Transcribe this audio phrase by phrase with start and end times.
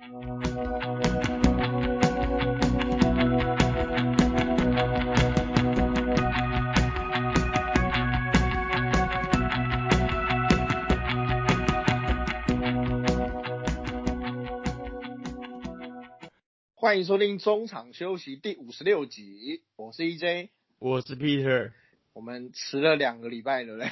[0.00, 0.08] 欢
[16.98, 20.48] 迎收听中场休息第五十六集，我是 EJ，
[20.78, 21.72] 我是 Peter。
[22.12, 23.88] 我们迟了两个礼拜，了嘞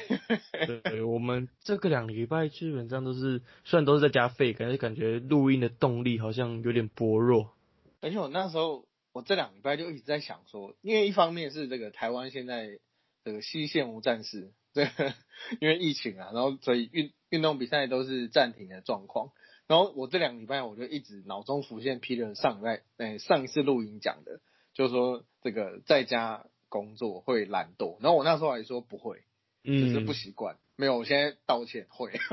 [0.67, 0.81] 对？
[0.83, 7.53] 对，我们这个两个礼拜基本上都是，虽然都是在加费，感觉感觉录音的动力好像有点薄弱。
[8.01, 12.79] 而且我那时候，我这两礼拜就一直在想说，因为一方面是这个台湾现在
[13.23, 15.13] 这个西线无战事，这个，
[15.61, 19.31] 因为疫情啊，然后所以运运动比赛都是暂停的状况。
[19.67, 24.41] 然后我这两个礼拜我就一直脑中浮现 Peter 上在哎上一次录音讲的，
[24.73, 27.97] 就是说这个在家工作会懒惰。
[27.99, 29.23] 然后我那时候还说不会，
[29.63, 30.55] 只是不习惯。
[30.77, 32.11] 没有，我现在道歉会。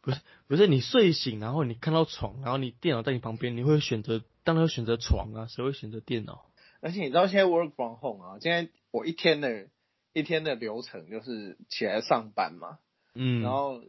[0.00, 6.50] 不是不是，你睡醒然后你看到床，然后你电脑在你旁边，你会选择当然会选择床啊，谁会选择电脑？
[6.80, 9.68] 而且你知道现在 work from home 啊，现在我一天的
[10.12, 12.78] 一天的流程就是起来上班嘛，
[13.14, 13.80] 嗯，然后。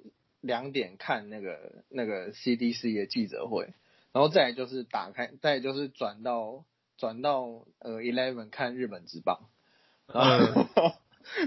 [0.41, 3.73] 两点看那个那个 CDC 的记者会，
[4.13, 6.63] 然后再来就是打开，再就是转到
[7.00, 9.50] 转到呃 Eleven 看日本职棒，
[10.05, 10.94] 然后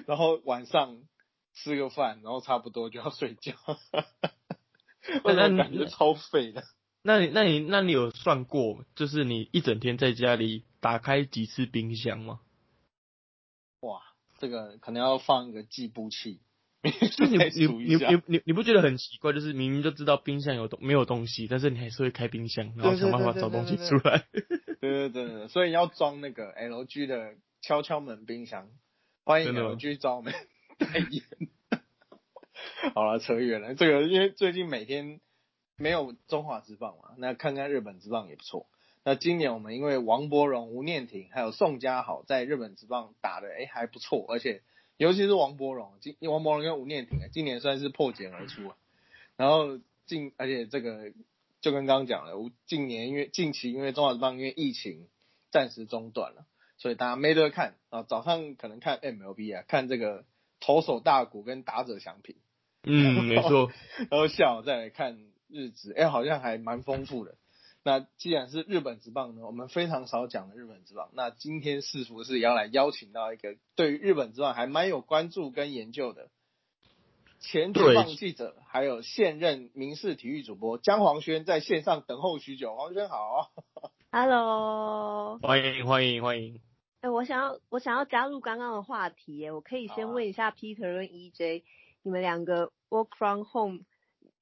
[0.07, 1.03] 然后晚上
[1.53, 3.55] 吃个饭，然后差不多就要睡觉，
[5.25, 6.65] 那感觉超废的。
[7.03, 12.41] 那你那你那你有算过，就是你一整天在家里打开几次冰箱吗？
[13.81, 14.01] 哇，
[14.39, 16.41] 这个可能要放一个计步器。
[17.17, 19.33] 就你你你你你你不觉得很奇怪？
[19.33, 24.25] 就是明明就知道冰箱有东没有东西，但是你还是会开冰箱，然后想办法找东西出来。
[24.81, 28.69] 对对对，所以要装那个 LG 的敲敲门冰箱，
[29.25, 30.35] 欢迎 LG 找我们
[30.77, 31.23] 代言。
[32.95, 33.77] 好了，扯远了。
[33.77, 35.21] 这个因为最近每天
[35.77, 38.67] 没有中华之棒嘛，那看看日本之棒也不错。
[39.05, 44.63] 那今年我们因为王柏荣、吴念婷还有宋家豪在日本之棒打的哎还不错，而且。
[45.03, 48.77] 尤其是王柏荣，今王柏荣跟吴念庭啊，今年算是破茧而出啊。
[49.37, 51.13] 然后近，而且这个
[51.61, 52.33] 就跟刚刚讲了，
[52.67, 55.09] 近年因为近期因为中华棒因为疫情
[55.51, 56.47] 暂时中断了，
[56.79, 58.05] 所以大家没得看啊。
[58.05, 60.25] 早上可能看 MLB 啊，看这个
[60.61, 62.37] 投手大谷跟打者相平。
[62.85, 63.73] 嗯，没错。
[64.09, 65.19] 然后下午再来看
[65.49, 67.35] 日职，哎，好像还蛮丰富的。
[67.85, 71.11] 那既然是日本职棒呢，我们非常少讲的日本职棒。
[71.15, 76.31] 那今天是不是要来邀请到一个对于日本职棒还蛮有关注跟研究的
[77.41, 82.77] 前职棒记者，还有现任民事体育主播姜黄轩在线上等候许久。
[82.77, 83.51] 黄轩好
[84.13, 86.61] ，Hello，欢迎欢迎欢迎。
[87.01, 91.65] 哎，我想要我想要加入刚刚的话题，耶，我可以先问一下 Peter 跟 EJ，
[92.05, 93.81] 你们两个 Work from home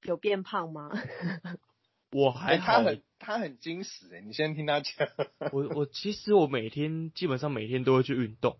[0.02, 0.90] 有变胖吗？
[2.12, 5.08] 我还他很他很矜持哎，你先听他讲。
[5.52, 8.56] 我我其实我每天基本上每天都会去运动，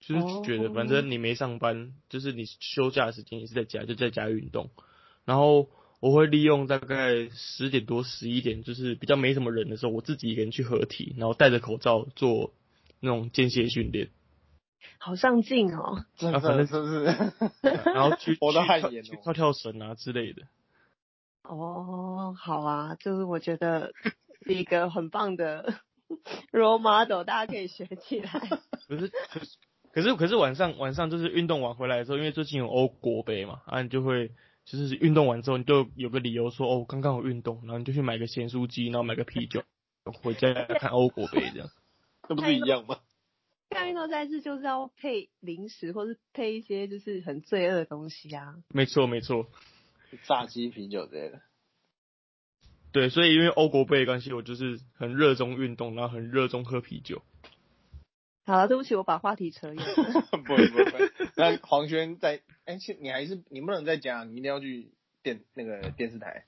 [0.00, 4.70] 就是觉得反正你没上班，就是你休假的时间也是在家，就在家运动。
[5.24, 5.68] 然后
[6.00, 12.52] 我会利用大概十点多十一点，就是比较没什么人的时候，我自己一个人去合体，然后戴着口罩做
[12.98, 14.10] 那种间歇训练。
[14.98, 16.04] 好上进哦！
[16.18, 17.04] 啊，反正就是，
[17.94, 20.42] 然后去去去跳跳绳啊之类的。
[21.42, 23.92] 哦，好啊，就是我觉得
[24.44, 25.74] 是一个很棒的
[26.52, 28.30] role model，大家可以学起来。
[28.88, 29.12] 可是，
[29.92, 34.28] 可是，可是晚上晚上就是运动完回来的时候，因为最近有欧国杯嘛，啊，你就会
[34.64, 39.62] 就是运动完之后，你就有个理由说，哦，刚刚有运动，然后你就去买个咸酥鸡，然后买个啤酒，
[40.22, 41.68] 回家看欧国杯这样，
[42.28, 42.98] 那不是一样吗？
[43.70, 48.56] 看运动赛事就是要配零食，或是配一些就是很罪恶的东西啊。
[48.68, 49.46] 没错，没错。
[50.24, 51.40] 炸鸡、啤酒之类的，
[52.92, 57.22] 对，所以因为欧国杯的关系，我就是很热衷运动，然后很热衷喝啤酒。
[58.44, 59.84] 好了，对不起，我把话题扯远了。
[60.44, 64.92] 不会不会，那黄轩在，哎，你还是你不能在家，你一定要去
[65.22, 66.44] 电那个电视台。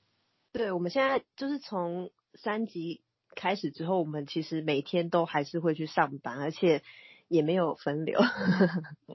[0.51, 3.01] 对，我们现在就是从三级
[3.33, 6.83] 开始之后，我们其实每天都还是会去上班，而且
[7.27, 8.19] 也没有分流。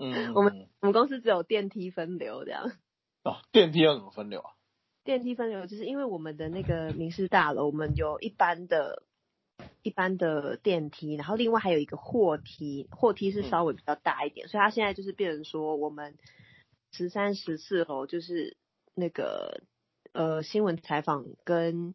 [0.01, 2.73] 嗯， 我们我们公司只有电梯分流这样。
[3.23, 4.53] 哦，电梯要怎么分流啊？
[5.05, 9.03] 电梯分流就是因为我们的那个民事大楼，我们有一般的、
[9.83, 16.17] 一般的电梯，然后另外还有一个货梯，货梯是稍微比较大一点，所以它现在就是变成说，我们
[16.93, 18.57] 十三、十四楼就是
[18.95, 19.63] 那个
[20.13, 21.95] 呃新闻采访跟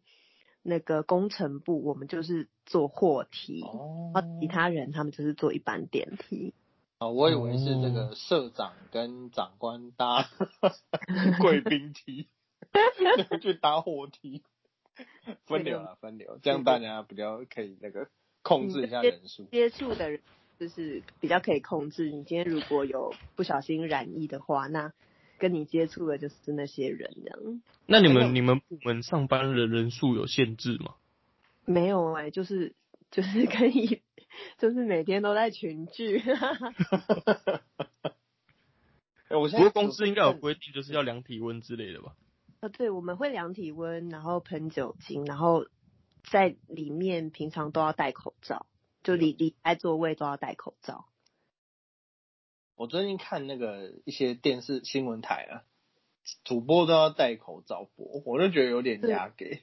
[0.62, 3.60] 那个工程部，我们就是做货梯，
[4.14, 6.54] 然后其他人他们就是坐一般电梯。
[6.98, 10.26] 啊，我以为是这个社长跟长官搭
[11.40, 12.28] 贵宾梯，
[13.40, 14.42] 去搭货梯。
[15.44, 18.08] 分流啊，分流，这样大家比较可以那个
[18.42, 19.44] 控制一下人数。
[19.50, 20.22] 接触的人
[20.58, 22.06] 就是比较可以控制。
[22.10, 24.94] 你今天如果有不小心染疫的话，那
[25.38, 27.62] 跟你接触的就是那些人这样。
[27.84, 30.94] 那你们你们部门上班的人数有限制吗？
[31.66, 32.74] 没有哎，就是
[33.10, 34.02] 就是可以，
[34.58, 36.22] 就是每天都在群聚。
[39.28, 42.14] 哎，我不过公司应该有规定，就是要量体温之类的吧？
[42.60, 45.66] 呃，对，我们会量体温，然后喷酒精，然后
[46.30, 48.66] 在里面平常都要戴口罩，
[49.02, 51.06] 就离离开座位都要戴口罩。
[52.76, 55.64] 我最近看那个一些电视新闻台啊，
[56.44, 59.62] 主播都要戴口罩播，我就觉得有点压给。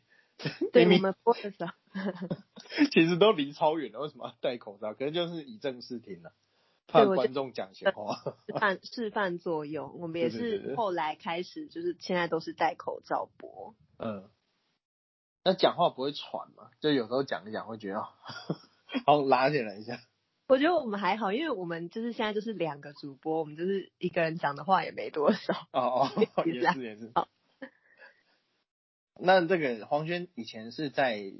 [0.72, 1.72] 对， 我们播的时候，
[2.92, 4.94] 其实都离超远了，为什么要戴口罩？
[4.94, 6.34] 可能就是以正视听了。
[6.86, 9.98] 怕观众讲闲话，示范示范作用。
[10.00, 13.74] 我们也是后来开始，就是现在都是戴口罩播。
[13.98, 14.30] 嗯，
[15.44, 16.70] 那讲话不会喘吗？
[16.82, 18.02] 就有时候讲一讲会觉得，
[19.06, 20.00] 好拉起来一下。
[20.46, 25.54] 我觉得我们还好，因为我们就是现在就是两个主播，我们就是一个人讲的话也没多少。
[25.72, 27.12] 哦哦， 也是也是。
[29.20, 31.34] 那这个黄轩以前是在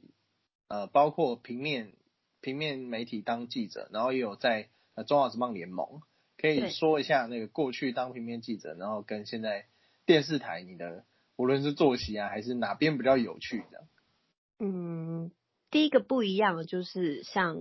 [0.74, 1.94] 呃，包括平面
[2.42, 4.70] 平面媒体当记者，然后也有在。
[4.96, 6.04] 呃，中华职棒联盟
[6.38, 9.66] 可以说一下那个过去当平面记者，然后跟现在
[10.06, 11.04] 电视台你的
[11.36, 13.88] 无论是作息啊，还是哪边比较有趣的？
[14.60, 15.32] 嗯，
[15.72, 17.58] 第一个不一样就是像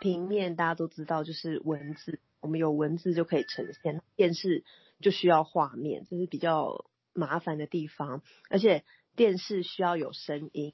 [0.00, 4.64] 平面大家都知道，就是文字，我们有文字就可以呈现；电视
[5.02, 8.22] 就需要画面，这是比较麻烦的地方。
[8.48, 8.82] 而且
[9.14, 10.72] 电视需要有声音，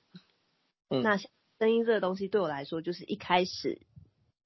[0.89, 1.19] 那
[1.59, 3.83] 声音这个东西对我来说，就是一开始。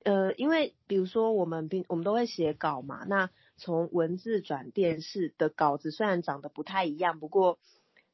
[0.05, 7.59] 呃，因为比如说我们平我们都会写稿嘛，那从文字转电视的稿子虽然长得不太一样，不过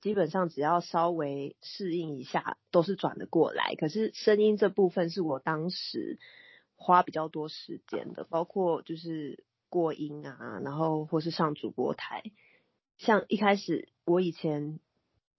[0.01, 3.75] 基本上只要稍微适应一下都是转得过来。
[3.77, 6.19] 可是声音这部分是我当时
[6.77, 12.25] 花比较多时间的，包括就是过音啊，然后或是上主播台，
[12.99, 14.81] 像一开始我以前。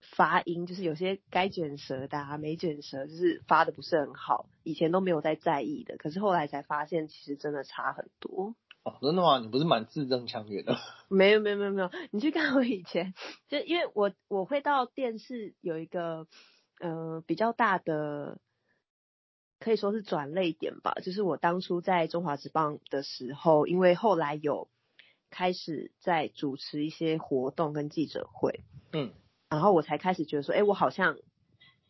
[0.00, 4.48] 发音就是有些该卷舌的啊，没卷舌，就是发的不是很好。
[4.62, 8.54] 以前都没有在在意的，可是后来才发现，其实真的差很多。
[8.82, 9.38] 哦，真的吗？
[9.38, 10.78] 你不是蛮字正腔圆的？
[11.08, 13.12] 没有没有没有没有，你去看我以前，
[13.48, 16.26] 就因为我我会到电视有一个
[16.80, 18.40] 呃比较大的，
[19.58, 20.94] 可以说是转泪点吧。
[21.02, 24.70] 就是我当初在中华职棒的时候，因为后来有
[25.28, 29.12] 开始在主持一些活动跟记者会，嗯。
[29.50, 31.18] 然后我才开始觉得说，哎，我好像，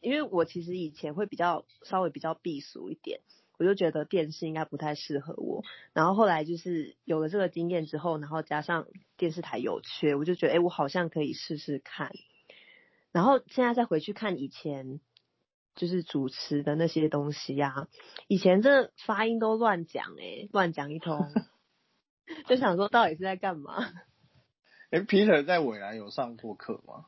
[0.00, 3.20] 因为我其实以前会比较稍微比较避俗一点，
[3.58, 5.62] 我就觉得电视应该不太适合我。
[5.92, 8.86] 然后后来就是有了这个经验之后，然后加上
[9.18, 12.12] 电视台有缺，我就觉得，哎，我好像可以试试看。
[13.12, 15.00] 然后现在再回去看以前
[15.74, 17.88] 就是主持的那些东西呀，
[18.26, 21.30] 以前这发音都乱讲，哎，乱讲一通，
[22.48, 23.74] 就想说到底是在干嘛？
[24.90, 27.04] 哎，Peter 在伟来有上过课吗？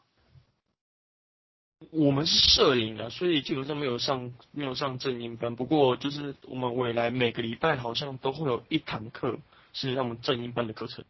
[1.91, 5.57] 我们是摄影的，所以基本上没有上没有上正音班。
[5.57, 9.39] 不过就是我们未来每个礼拜好像都会有一堂课
[9.73, 11.05] 是让我们正音班的课程。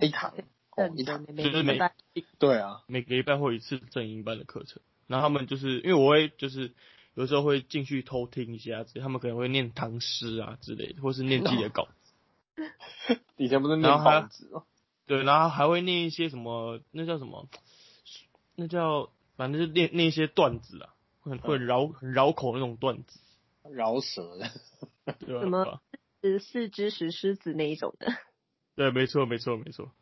[0.00, 0.34] 一堂，
[0.96, 1.78] 一堂，就是每
[2.38, 4.80] 对啊，每个礼拜会有一次正音班的课程。
[5.06, 6.72] 然后他们就是因为我会就是
[7.14, 11.88] 有时候会进去偷听一下，他们可能会念唐诗啊之类的，或是念自己的稿。
[13.36, 14.64] 以前不是念报纸吗？
[15.06, 17.48] 对，然后还会念一些什么，那叫什么？
[18.54, 19.10] 那叫。
[19.36, 23.20] 反正就念那些段子啊，很会绕很绕口那种段子，
[23.70, 24.50] 饶舌的，
[25.26, 25.80] 什么
[26.22, 28.08] 十四只石狮子那一种的。
[28.74, 29.92] 对，没错，没错，没错。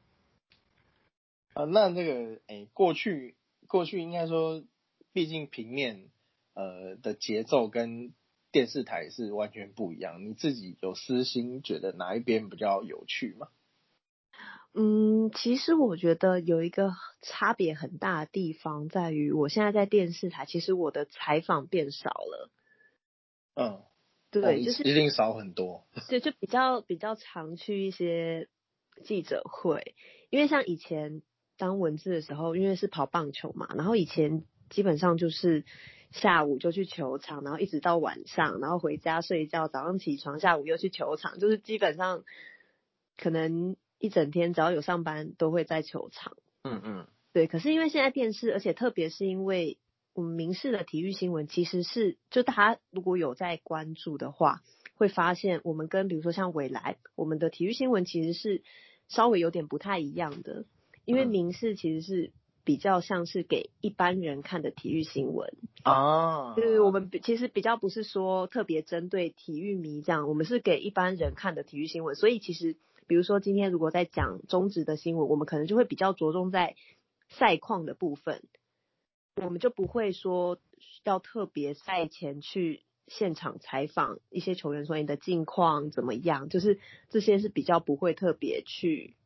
[1.52, 3.36] 啊，那那个，哎，过去
[3.68, 4.64] 过去应该说，
[5.12, 6.10] 毕竟平面
[6.54, 8.12] 呃的节奏跟
[8.50, 10.24] 电视台是完全不一样。
[10.24, 13.48] 你自己有私心觉得哪一边比较有趣吗？
[14.76, 22.50] 嗯，其实我觉得有一个差别很大的地方在于，我现在在电视台，其实我的采访变少了。
[23.54, 23.82] 嗯，
[24.32, 25.86] 对，就是一定少很多。
[26.08, 28.48] 对，就比较比较常去一些
[29.04, 29.94] 记者会，
[30.28, 31.22] 因为像以前
[31.56, 35.64] 当文字的时候，因为是跑棒球嘛，然后以前基本上就是
[36.10, 42.24] 下午就去球场，然后一直到晚上，然后回家睡觉，早上起床，下午又去球场，就是基本上
[43.16, 43.76] 可能。
[44.04, 46.36] 一整天只要有上班都会在球场。
[46.62, 47.46] 嗯嗯，对。
[47.46, 49.78] 可是因为现在电视，而且特别是因为
[50.12, 54.60] 我们民视的体育新闻，其实是就大家如果有在关注的话，
[54.94, 58.62] 会发现我们跟比如说像未来，我们的体育新闻其实是
[59.08, 60.66] 稍微有点不太一样的。
[61.06, 62.32] 因为民视其实是
[62.62, 65.52] 比较像是给一般人看的体育新闻
[65.84, 72.14] 哦，就是我们其实比较不是说特别针对体育迷这样，我们是给一般人看的体育新闻。
[72.16, 76.76] 所以其实，比如说今天如果在讲中职的新闻，我们可能就会比较着重在
[77.28, 78.42] 赛况的部分，
[79.42, 80.58] 我们就不会说
[81.04, 89.16] 要特别赛前去现场采访一些球员说你的近况怎么样，就是这些是比较不会特别去。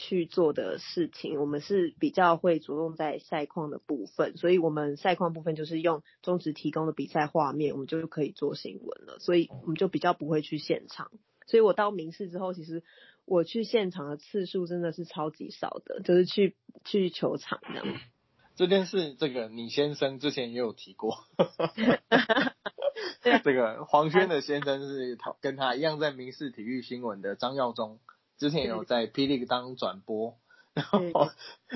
[0.00, 11.10] 去做的事情，我们是比较会着重在赛况的部分，所以我们赛况部分就是用中职提供的比赛画面，我们就可以做新闻了，所以我们就比较不会去现场。
[11.48, 12.84] 所以我到民事之后，其实
[13.24, 17.84] 我去现场的次数真的是超级少的，就是去去球场这样。
[18.54, 21.24] 这件事，这个你先生之前也有提过，
[23.42, 27.98] 这个黄轩的先生是他跟他一样在民事体育新闻的张耀宗。
[28.36, 30.38] 之前有在霹雳当转播，
[30.74, 31.28] 然后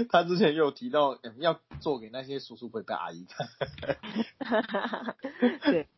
[0.08, 3.48] 他之前有提到要做给那些叔叔伯伯阿姨看。
[5.62, 5.88] 对，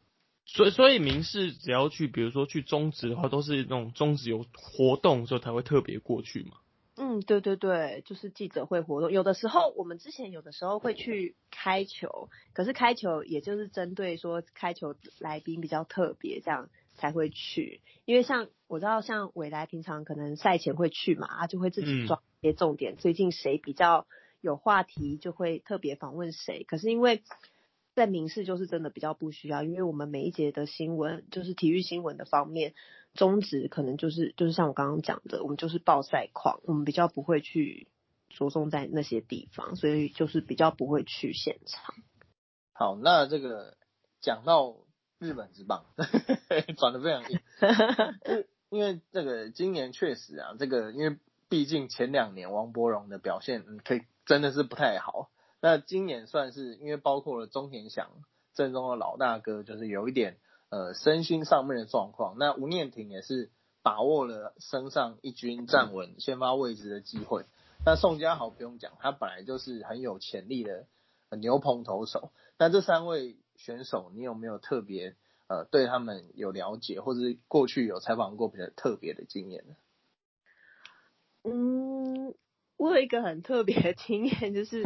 [0.47, 6.59] 所以所以民事只要去，比如说去中职的话，都是那种中职有活动的时候才会特别过去嘛。
[6.97, 16.69] 嗯，对对对，就是记者会活动，有的时候我们之前有的时候会去开球，可是开球也就是针对说开球来宾比较特别这样。
[16.97, 22.95] 才会去，因为像我知道，像伟来平常可能赛前会去嘛，他就会自己抓一些重点。
[22.97, 24.07] 最近谁比较
[24.41, 26.63] 有话题，就会特别访问谁。
[26.63, 27.25] 可是因为
[27.95, 32.75] 在民事就是真的比较不需要，因为我们每一节的新闻就是体育新闻的方面，
[33.15, 37.89] 宗旨可能就是就是像我刚刚讲的，我们就是报赛况，我们比较不会去
[38.29, 41.95] 着重在那些地方，所以就是比较不会去现场。
[42.73, 43.77] 好，那这个
[44.21, 44.77] 讲到。
[45.21, 45.87] 日本之棒
[46.77, 47.41] 转的非常硬，
[48.69, 51.17] 因为这个今年确实啊，这个因为
[51.49, 55.31] 毕竟前两年王柏荣的表现，嗯，可以真的是不太好。
[55.65, 58.11] 那今年算是因为包括了中田翔
[58.53, 60.37] 正中的老大哥，就是有一点
[60.69, 62.37] 呃身心上面的状况。
[62.39, 63.51] 那吴念婷也是
[63.83, 67.47] 把握了升上一军站稳先发位置的机会。
[67.83, 70.87] 那宋家豪不用讲，他本来就是很有潜力的
[71.39, 72.31] 牛棚投手。
[72.59, 73.39] 那这三位。
[73.57, 75.15] 选手，你有没有特别
[75.47, 79.77] 呃对他们有了解，或者是过去有采访过比较特别的经验呢？
[81.45, 82.35] 嗯，
[82.77, 84.83] 我有一个很特别的经验，就是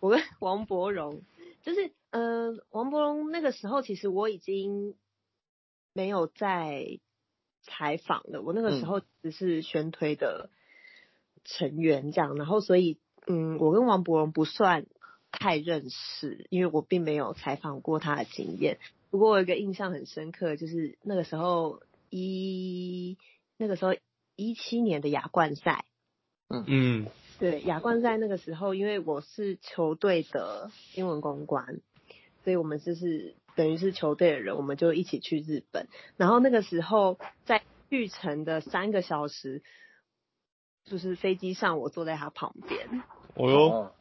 [0.00, 1.22] 我跟 王伯荣，
[1.62, 4.94] 就是嗯，王伯荣那个时候其实我已经
[5.92, 6.98] 没有在
[7.62, 10.50] 采访了，我那个时候只是宣推的
[11.44, 14.86] 成员这样，然后所以嗯，我跟王伯荣不算。
[15.38, 18.78] 太认识，因为我并没有采访过他的经验。
[19.10, 23.18] 不过我有一个印象很深刻，就是那个时候一
[23.58, 23.94] 那个时候
[24.34, 25.84] 一七年的亚冠赛，
[26.48, 27.06] 嗯嗯，
[27.38, 31.80] 对亚冠在那个时候，因为我是球队的英文公关，
[32.44, 35.88] 所以我们就是等于是球队的人，我们就一起去日本。
[36.16, 39.62] 然后那个时候在玉城的三个小时，
[40.84, 43.02] 就是飞机上我坐在他旁边。
[43.34, 43.92] 哦哟。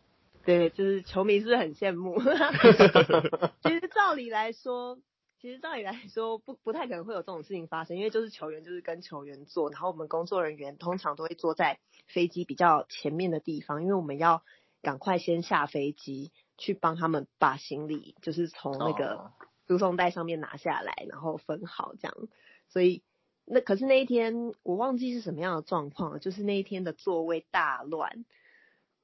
[0.45, 2.19] 对，就是球迷是不是很羡慕？
[3.63, 4.99] 其实照理来说，
[5.41, 14.43] 其实照理来说不不太可能会有这种事情发生，因为就是球员就是跟球员坐，然后我们工作人员通常都会坐在飞机比较前面的地方，因为我们要
[14.81, 19.31] 赶快先下飞机去帮他们把行李就是从那个
[19.67, 22.15] 输送带上面拿下来，然后分好这样。
[22.69, 23.03] 所以
[23.45, 28.25] 那可是那一天我忘记是什么样的状况了，就是那一天的座位大乱。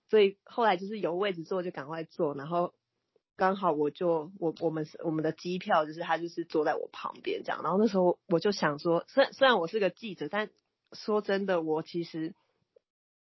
[0.10, 2.74] 所以后来就是有位置坐就赶快坐，然后
[3.42, 10.52] 刚好我就我我们我们的机票就是他就是坐在我旁边这样，然后那时候我就想说，虽然虽然我是个记者，但
[10.94, 12.36] 说真的，我其实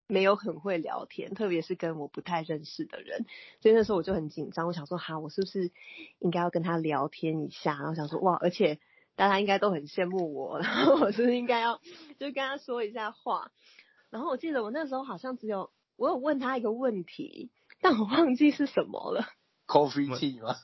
[0.07, 3.25] 没有很会聊天，特别是跟我不太认识的人，
[3.61, 5.71] 所以那时候我就很紧张，我想说哈，我是不是
[6.19, 7.73] 应该要跟他聊天一下？
[7.73, 8.77] 然后想说哇，而且
[9.15, 11.81] 大家应该都很羡慕我， 然后我是不是应该要
[12.19, 13.51] 就跟他说一下话？
[14.11, 15.71] 然后我记得我那时候好像只有。
[15.97, 19.25] 我有问他一个问题，但我忘记是什么了。
[19.67, 20.55] Coffee tea 吗？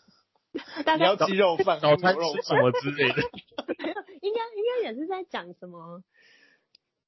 [0.98, 3.16] 你要鸡肉饭、早餐吃什么之类的？
[3.16, 6.04] 没有，应该应该也是在讲什么？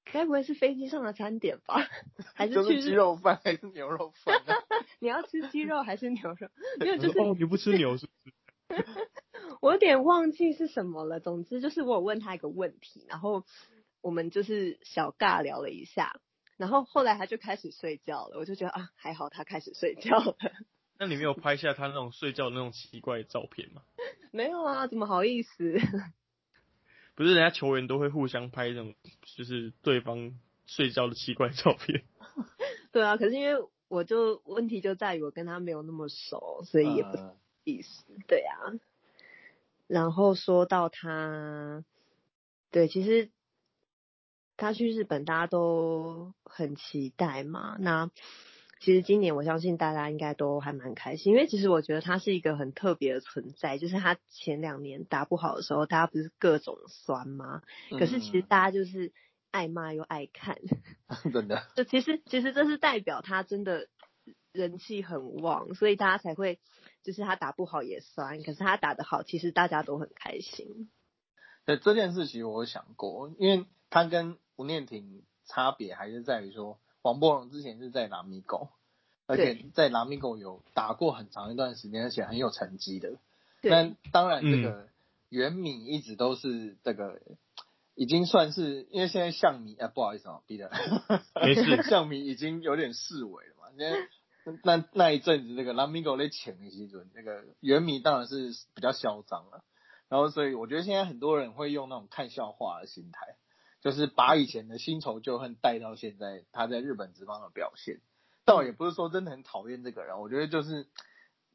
[0.05, 1.75] 该不会是飞机上的餐点吧？
[2.35, 4.41] 还是去鸡肉饭还是牛肉饭？
[4.99, 6.49] 你要吃鸡肉还是牛肉？
[6.79, 8.11] 没有，就是你不吃牛是不
[8.75, 8.85] 是？
[9.61, 11.19] 我有点忘记是什么了。
[11.19, 13.45] 总之就是我有问他一个问题，然后
[14.01, 16.19] 我们就是小尬聊了一下。
[16.57, 20.37] 然后后来他就开始睡觉了，我就觉得啊，还好他开始睡觉了。
[20.97, 23.81] 那你没有拍下他那种睡觉的那种奇怪的照片吗？
[24.31, 25.77] 没有啊，怎么好意思？
[27.15, 28.95] 不是人家球员都会互相拍那种，
[29.35, 32.03] 就是对方睡觉的奇怪照片。
[32.91, 37.09] 对啊，可是因为我我就问题就在于我跟他没有那么熟，所以也不
[37.63, 38.03] 意思。
[38.27, 38.73] 对啊。
[39.85, 41.83] 然后说到他，
[42.71, 43.29] 对，其实
[44.57, 47.75] 他去日本大家都很期待嘛。
[47.79, 48.09] 那
[48.83, 53.77] 其实今年我相信大家应该都还蛮开心，因为其实我觉得他是一个很特别的存在。
[53.77, 57.61] 就是他前两年打不好的时候，大家不是各种酸吗？
[57.97, 59.13] 可是其实大家就是
[59.51, 60.57] 爱骂又爱看，
[61.31, 61.65] 真的。
[61.75, 63.87] 就其实其实这是代表他真的
[64.51, 66.59] 人气很旺，所以大家才会。
[67.03, 70.89] 就是他打不好也酸，可是他打得好，其实大家都很开心。
[71.65, 78.69] 对这件事，其实我想过，因为他跟吴念婷差别还是在于说，王柏荣之前是在拉米狗，
[79.27, 83.19] 而且在拉米狗有打过很长一段时间，而且很有成绩的。
[83.61, 84.87] 但当然，这个
[85.29, 87.21] 袁敏一直都是这个，
[87.93, 90.71] 已经算是因为现在象米啊，不好意思啊，逼的，
[91.35, 94.07] 没事，象米已经有点示威了嘛，因为。
[94.61, 99.63] 那那一阵子，那个拉米狗在请的时阵，那个原米当然是比较嚣张了。
[100.09, 103.37] 然后，所以我觉得现在很多人会用那种看笑话的心态，
[103.83, 107.99] 就是把以前的新仇旧恨带到现在他在日本职棒的表现。
[108.45, 110.87] 倒也不是说真的很讨厌这个人，我觉得就是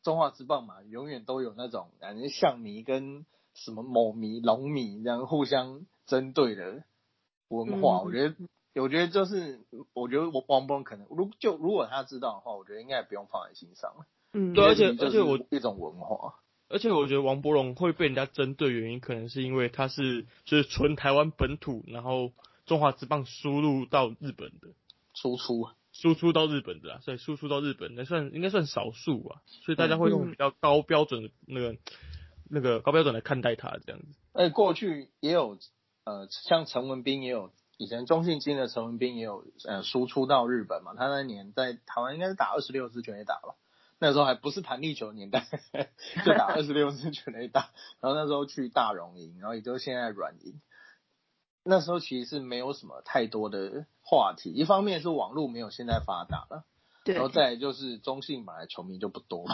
[0.03, 6.85] 中华职棒嘛，永远都有那种感觉象迷跟什么某迷、龙迷这样互相针对的
[7.49, 8.37] 文化，我觉得。
[8.75, 9.59] 我觉得就是，
[9.93, 14.07] 我觉得我王博可能，如就如果他知道的话，我觉得应该也不用放在心上了。
[14.33, 16.37] 嗯，对，而且而且我一种文化，
[16.69, 22.33] 而且我觉得王博龙会被人家针对原因，可能是因为他是就是纯台湾本土，然后
[22.67, 24.69] 中华之棒输入到日本的
[25.15, 31.77] 输出，输出到日本的啊，所以输出到日本那算应该算少数啊，所以大家会用比较高标准的那个
[32.51, 34.07] 那个高标准来看待他这样子。
[34.33, 35.59] 哎，过去也有
[36.05, 37.51] 呃，像陈文斌也有。
[37.81, 43.55] 以前中信金的陈文斌也有呃输出到日本嘛，他那年在台湾应该是打二十六支全垒打了，
[43.99, 45.47] 那时候还不是弹力球年代，
[46.25, 50.61] 就打二十六支全垒打，然后那时候去大荣营，然后也就是现在软银，
[51.65, 56.65] 那时候其实是没有什么太多的话题，一方面是网络没有现在发达了，
[57.05, 59.47] 然后再就是中信本来球迷就不多，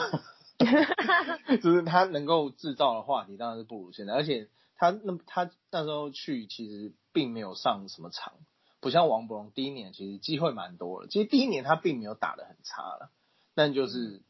[1.62, 4.48] 就是他能够制造的话题当然是不如现在，而且。
[4.76, 8.32] 他那他那时候去其实并没有上什么场，
[8.80, 11.06] 不像王博荣第一年其实机会蛮多了。
[11.06, 13.12] 其实第一年他并没有打得很差了，
[13.54, 14.20] 但就是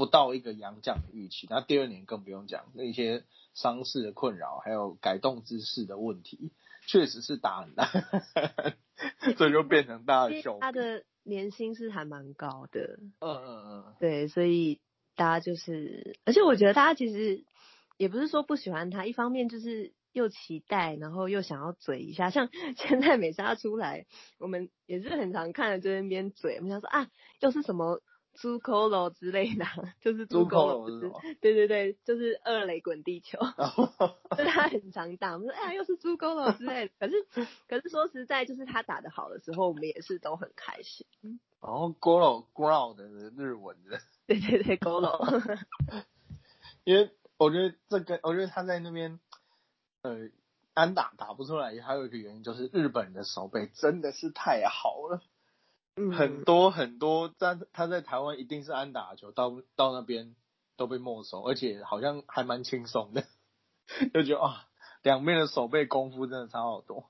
[0.00, 1.46] 不到一个洋将的预期。
[1.48, 3.22] 那第二年更不用讲，那些
[3.54, 6.50] 伤势的困扰，还有改动姿势的问题，
[6.88, 7.84] 确实是打很大，
[9.36, 10.58] 所以就变成大家笑。
[10.60, 14.80] 他的年薪是还蛮高的，嗯嗯嗯，对，所以
[15.14, 17.44] 大家就是，而且我觉得大家其实。
[18.00, 22.30] 也不是说不喜欢他，一方面就是又期待，然后又想要嘴一下。
[22.30, 24.06] 像 现在美沙出来，
[24.38, 27.10] 我们也是很常看着这边嘴，我们想说啊，
[27.40, 28.00] 又是什么
[28.40, 29.64] 猪口楼之类的，
[30.00, 30.88] 就是猪口楼，
[31.40, 33.38] 对对对，就是二雷滚地球，
[34.36, 36.92] 就是他很常打，我们说哎呀，又是猪口楼之类的。
[36.98, 41.06] 可是可是说实在，就是他打的好的时候，我们也是都很开心。
[41.60, 45.58] 然后 Golo ground 的日文的，对对对，Golo，
[46.84, 47.10] 因为。
[47.42, 49.18] 我觉得这个，我觉得他在那边，
[50.02, 50.28] 呃，
[50.74, 55.22] 安打打不出来，还有一个原因就是日本的手背真的是太好了，嗯，
[56.16, 60.34] 很多很多在他在台湾一定是安打球，到到那边
[60.76, 63.24] 都被没收，而且好像还蛮轻松的，
[64.14, 64.66] 就觉得啊，
[65.02, 67.04] 两面的手背功夫真的差好多。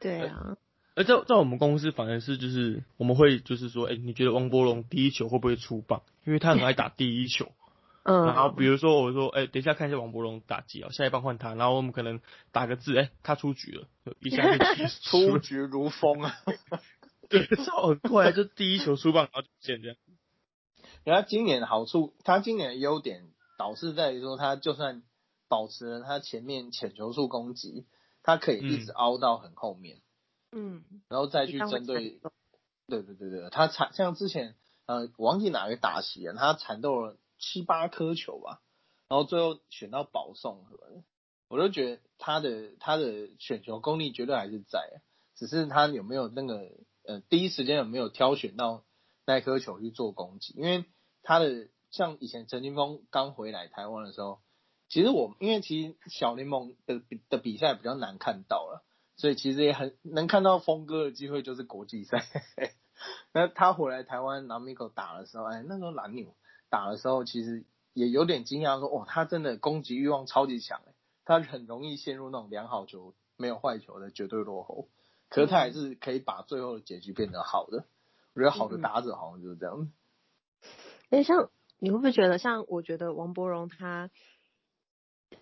[0.00, 0.56] 对啊，
[0.94, 6.02] 而在在我们公司反而是就是我们会就是说，哎，你觉得王波龙第一球会不会出棒？
[6.24, 7.52] 因为他很爱打第一球。
[8.06, 12.20] 嗯，然后比如说我说，哎，等一下看一下王博龙打击啊，下一棒换他，然后我们可能
[12.52, 13.88] 打个字，哎，他出局了，
[14.20, 16.34] 一下就 出局如风啊，
[17.38, 19.96] 对，超很快，就第一球出棒然后就见这样。
[21.04, 25.02] 然后今年的好处，他今年的优点导致在于说，他就算
[25.48, 27.86] 保持了他前面浅球速攻击，
[28.22, 30.00] 他可以一直凹到很后面，
[30.52, 32.20] 嗯，然后再去针对，
[32.86, 34.54] 对对对对，他缠像之前
[34.86, 37.16] 呃，忘记哪个打席啊，他缠斗了。
[37.36, 38.62] 七八颗球吧，
[39.08, 40.64] 然后最后选到保送，
[41.48, 45.02] 我就觉得他的他的选球功力绝对还是在，
[45.34, 46.70] 只是他有没有那个
[47.06, 48.84] 呃第一时间有没有挑选到
[49.26, 50.54] 那颗球去做攻击？
[50.56, 50.84] 因为
[51.22, 54.40] 他的像以前陈金峰刚回来台湾的时候，
[54.88, 58.84] 其实我因为其实小联盟的的比赛比较难看到了，
[59.16, 62.24] 所以其实也很能看到峰哥的机会就是国际赛。
[63.32, 66.34] 那他回来台湾拿米狗打的时候，哎，那时候蓝牛。
[66.70, 74.88] 打的时候其实也有点惊讶，说哇，他真的攻击欲望超级强哎，他很容易陷入那种良好球没有坏球的绝对落后，
[75.34, 77.84] 可是他还是可以把最后的结局变得好的。
[78.34, 79.92] 我觉得好的打者好像就是这样。
[81.10, 84.10] 哎，像你会不会觉得，像我觉得王柏荣他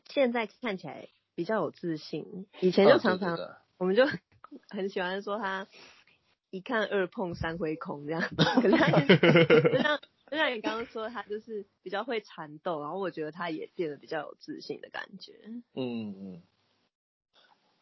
[0.09, 3.39] 现在看起来比较有自信，以前就常常
[3.79, 4.05] 我们就
[4.69, 5.69] 很喜欢说他
[6.51, 10.01] 一看二碰三挥空这样， 可是他就像
[10.31, 15.35] 就像你刚刚说，他就是比较会缠斗，然后我觉得他也变得比较有自信的感觉。
[15.75, 16.43] 嗯嗯。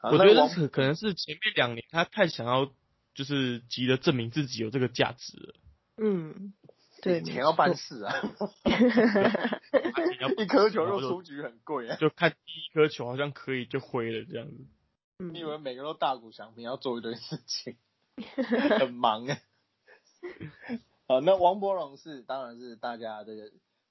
[0.03, 2.73] 我觉得可可能是前面两年他太想要，
[3.15, 5.55] 就是急着证明自己有这个价值了。
[5.99, 6.55] 嗯，
[7.03, 8.15] 对，钱要办事啊。
[10.39, 11.97] 一颗球又出局很贵啊。
[11.97, 14.67] 就看第一颗球好像可以就挥了这样子。
[15.19, 17.77] 你以为每个都大鼓响平要做一堆事情，
[18.79, 19.37] 很忙啊。
[21.07, 23.51] 好，那王伯荣是当然是大家这个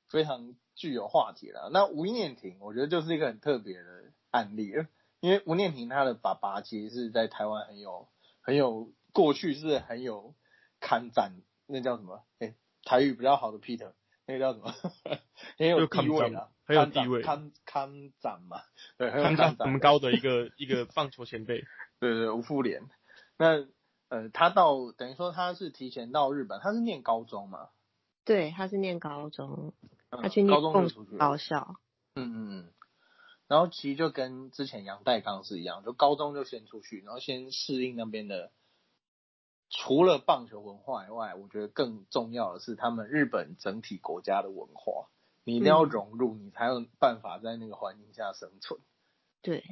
[0.09, 1.69] 非常具有话题了。
[1.71, 4.87] 那吴念婷，我觉得就是一个很特别的案例了。
[5.21, 8.07] 因为吴念平他的爸爸其实是在台湾很有
[8.41, 10.33] 很有过去是很有
[10.79, 11.33] 看展，
[11.67, 12.23] 那叫什么？
[12.39, 13.93] 哎，台语比较好的 Peter，
[14.25, 14.73] 那个叫什么？
[15.57, 18.61] 很有地位啊，很有地位，看看展嘛，
[18.97, 21.65] 对，看展很高的一个一个棒球前辈。
[21.99, 22.83] 对对，吴富连。
[23.37, 23.67] 那
[24.07, 27.69] 呃，他到等于说他是提前到日本，他是念高中嘛？
[28.23, 29.73] 对，他是念高中，
[30.09, 30.71] 他去念高
[31.17, 31.75] 高校。
[32.15, 32.73] 嗯嗯嗯。
[33.49, 38.51] 然后其实就跟之前杨代刚是一样，就高中就先出去，然后先适应那边的，
[39.71, 45.09] 除了棒球文化以外，我觉得更重要的是他们日本整体国家的文化，
[45.43, 48.79] 你一定要融入，你才有办法在那个环境下生存。
[49.41, 49.63] 对。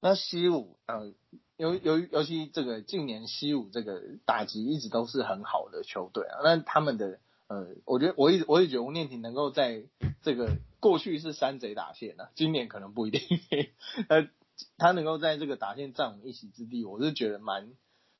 [0.00, 1.14] 那西武呃，
[1.56, 7.20] 尤尤尤其这个近年西武这个打击一直都是很好的球队啊，那他们的。
[7.46, 9.84] 呃，我觉得我一直我也觉得吴念婷能够在
[10.22, 13.22] 这个过去是山贼打线啊，今年可能不一定。
[14.10, 14.28] 呃，
[14.76, 17.72] 他能够在这个打线占稳一席之地，我是觉得蛮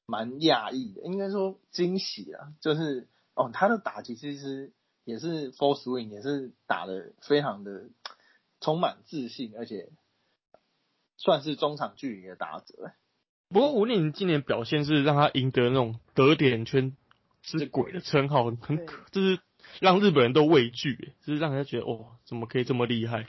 [0.07, 2.55] 蛮讶异的，应该说惊喜啊。
[2.63, 4.73] 就是哦，他的打击其实
[5.05, 7.91] 也是 full swing，也是打的非常的
[8.63, 9.91] 充满自信，而且
[11.19, 12.93] 算是中场距离的打者。
[13.51, 16.97] 不过吴念婷今年表现是让他赢得那种得点圈。
[17.43, 19.39] 之鬼的称号，很很可，就是
[19.81, 23.27] 让日本人都畏惧，就是让人家觉得哦，怎么可以这么厉害？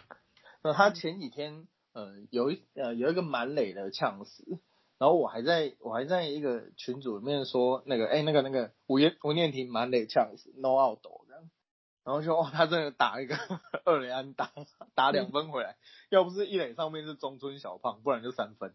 [0.63, 4.59] 那他前几天呃有一呃有一个满垒的呛死，
[4.97, 11.49] 然后我还在我还在一个群组里面说那个哎那个那个吴念吴念婷满垒呛死，no out 这样，
[12.03, 13.35] 然后说哦他真的打一个
[13.85, 14.51] 二垒安打
[14.93, 15.75] 打两分回来，
[16.09, 18.73] 要不是一垒上面是中村小胖，不然就三分。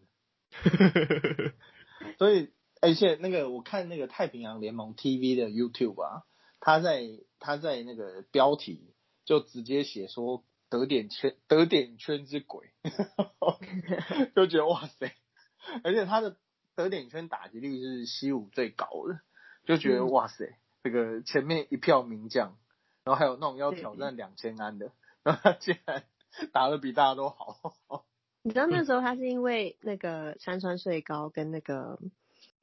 [2.19, 2.51] 所以。
[2.83, 6.23] 而且那个我看那个太平洋联盟 TV 的 YouTube 啊，
[6.61, 7.03] 他在
[7.41, 12.71] 他在那个标题就直接写说得点圈得点圈之鬼，
[14.37, 15.13] 就觉得哇塞！
[15.83, 16.37] 而且他的
[16.77, 19.21] 得点圈打击率是西武最高的，
[19.65, 22.57] 就觉得哇塞，这个前面一票名将，
[23.03, 24.93] 然后还有那种要挑战两千安的，
[25.25, 26.05] 然后他竟然
[26.53, 28.07] 打的比大家都好。
[28.43, 31.99] 你知道那时候他是因为那个山川穗高跟那个。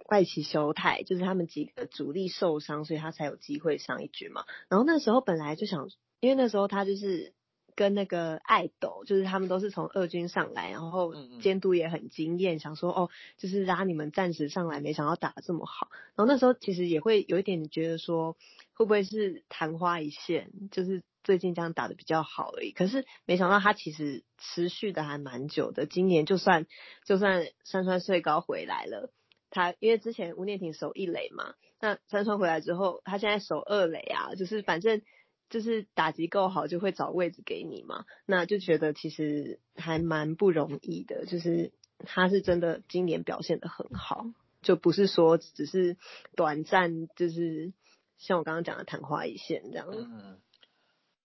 [0.06, 4.46] 外崎修太就是他们几个主力受伤，所以他才有机会上一局嘛。
[4.70, 7.34] 然后那时候本来就想，因为那时候他就是
[7.76, 15.90] 跟那个爱豆，就是他们都是从二军上来，然后监督也很惊艳，想说哦，就是拉你们暂时上来，没想到打的这么好。
[16.16, 18.38] 然后那时候其实也会有一点觉得说，
[18.74, 22.72] 会不会是昙花一现，就是最近这样打的比较好而已。
[22.72, 25.86] 可是没想到他其实持续的还蛮久的。
[25.86, 26.66] 今年就算
[27.06, 29.12] 就算山川穗高回来了。
[29.50, 35.02] 他因为之前吴念婷守一垒嘛，那山川回来之后，他现在守二垒啊，就是反正
[35.50, 44.26] 就是打击够好就会找位置给你嘛，那就觉得其实还蛮不容易的，就是他是真的今年表现的很好，
[44.62, 45.96] 就不是说只是
[46.36, 47.72] 短暂，就是
[48.18, 49.88] 像我刚刚讲的昙花一现这样。
[49.90, 50.40] 嗯，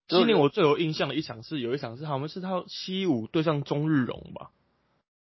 [0.09, 4.50] 今年我最有印象的一场是有一场是好像是他西武对上中日荣吧，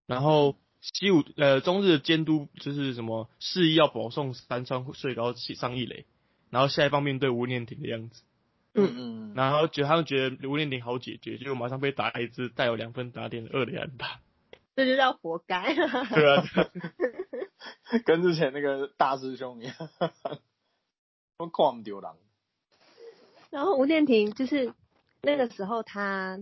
[0.06, 0.56] 然后。
[0.92, 6.04] 西武呃中日的监督就是什么示意要保送三川穗高上一垒，
[6.50, 8.20] 然后下一方面对吴念婷的样子，
[8.74, 14.20] 嗯嗯，然后觉得他们觉得吴念婷好解决，结果马上被打一支带有两分打点的二垒安打，
[14.76, 15.74] 这就叫活该。
[15.74, 16.44] 对啊，
[18.04, 19.74] 跟之前那个大师兄一样，
[21.38, 22.18] 我狂丢狼。
[23.50, 24.74] 然后吴念婷就是
[25.22, 26.38] 那个时候他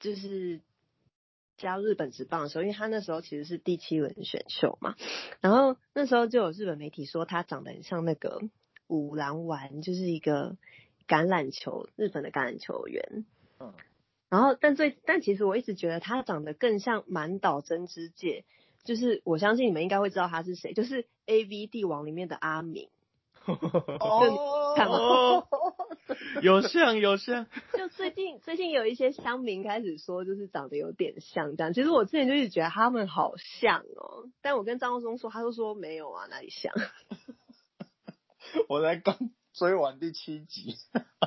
[0.00, 0.60] 就是。
[1.58, 4.94] 加日本职棒的时候，因为他那时候其实是第七轮选秀嘛，
[5.40, 8.40] 然后那时候就有日本媒体说他长得很像那个
[8.86, 10.56] 五郎丸，就是一个
[11.06, 13.26] 橄榄球日本的橄榄球员。
[13.60, 13.74] 嗯，
[14.30, 18.44] 然后但最但其实我一直觉得他长得更像满岛真之介，
[18.84, 22.88] 就是我相信你们应该会知道他是谁，就是 A V 帝王里面的阿敏。
[24.00, 25.46] 哦，
[26.42, 27.46] 有像有像。
[27.72, 31.72] 就最近最近有一些乡民开始说，就是长得有点像这样。
[31.72, 36.72] 其实我之前就一直觉得他们好像哦，但我跟张国忠说，他都说没有啊，哪里像？
[38.68, 39.16] 我才刚
[39.52, 40.76] 追完第七集，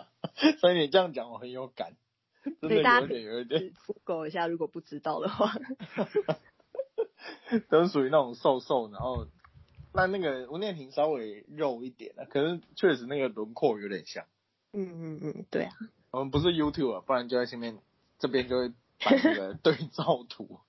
[0.59, 1.95] 所以你这样讲我很有感，
[2.61, 3.73] 真的有点有点。
[3.85, 5.51] Google 一下，如果不知道的话。
[7.69, 9.27] 都属于那种瘦瘦，然后
[9.93, 14.25] 那那个吴念婷稍微肉一点的，可是确实那个轮廓有点像。
[14.73, 15.73] 嗯嗯嗯，对啊。
[16.11, 17.79] 我们不是 YouTube 啊，不然就在前面
[18.19, 18.69] 这边就会
[19.03, 20.59] 摆那个 对照图。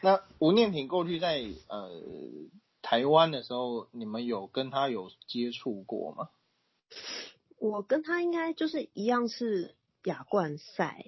[0.00, 1.90] 那吴念婷过去在呃
[2.82, 6.28] 台湾的时候，你们有跟他有接触过吗？
[7.58, 11.04] 我跟他应该就是一样是亚冠赛。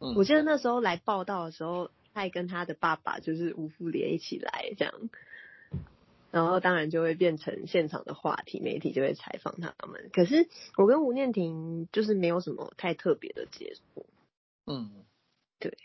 [0.00, 0.14] 嗯。
[0.16, 1.90] 我记得那时候来报道的时候。
[2.14, 4.92] 他跟他的爸爸就是吴富连一起来这样，
[6.32, 10.10] 然后当然就会变成现场的话题，媒体就会采访他们。
[10.12, 14.06] 可是我跟吴念婷就是没有什么太特别的接触。
[14.66, 15.04] 嗯，
[15.60, 15.76] 对。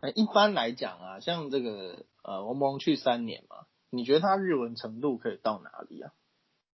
[0.00, 6.12] 那一般来讲啊，像这个呃王博去三年嘛，你觉得他日文程度可以到哪里啊？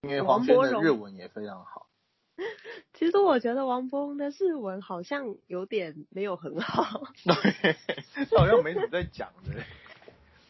[0.01, 1.87] 因为黄轩的日文也非常好。
[2.93, 7.75] 其实我觉得王峰的日文好像有点没有很好，对，
[8.37, 9.63] 好像没怎么在讲的。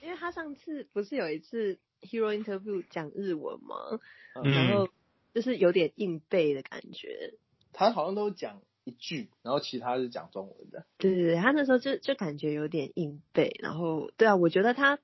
[0.01, 3.99] 因为他上次不是有一次 Hero Interview 讲日文吗？
[4.43, 4.89] 然后
[5.33, 7.33] 就是有点硬背的感觉。
[7.73, 10.85] 他好像都讲一句，然后其他是讲中文的。
[10.97, 14.99] 对对对，他那时候就就感觉有点硬背，然后对啊，我觉得他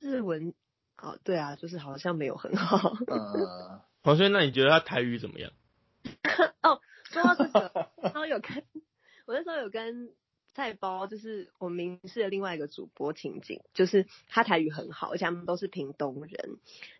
[0.00, 0.54] 日文
[0.96, 2.96] 哦，对啊，就是好像没有很好。
[3.06, 5.52] 嗯，黄轩，那你觉得他台语怎么样？
[6.62, 8.62] 哦，说到这个，然后有跟
[9.26, 10.10] 我那时候有跟
[10.56, 16.56] 菜包，就是我们明视的另外一个主播情景，就是他台语很好，而且他们都是屏东人。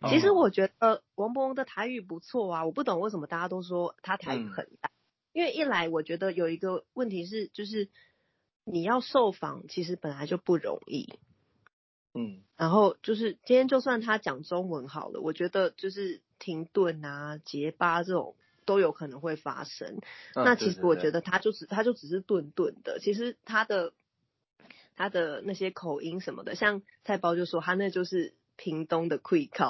[0.07, 4.91] 其实我觉得王博文的台语不错啊，我不懂为什么大家都说他台语很大，
[5.33, 7.89] 因为一来我觉得有一个问题是，就是
[8.63, 11.17] 你要受访其实本来就不容易，
[12.13, 18.35] 嗯，然后就是今天就算他讲中文好了，我觉得就是停顿啊、结巴这种。
[18.67, 19.99] 都有可能会发生。
[20.35, 23.93] 那其实我觉得他就只他就只是顿顿的，其实他的
[24.95, 29.63] 他的那些口音什么的，像菜包就说他那就是屏东的 q u i c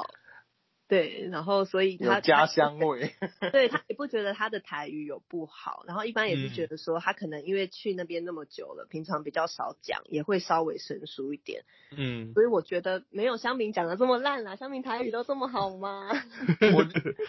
[0.87, 3.13] 对，然后所以他家乡味，
[3.51, 11.63] 对他也不觉得他的台语有不好，然后一般也是觉得说他可能因为去那边那么久了，平常比较少讲，也会稍微生疏一点。
[11.91, 16.07] 嗯，所以我觉得没有香明讲的这么烂啦，香明台语都这么好吗？
[16.73, 16.87] 我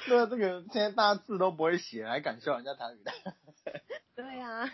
[0.08, 3.12] 那这个现在大家字都不会写，还敢笑人家台语的？
[4.14, 4.70] 对啊。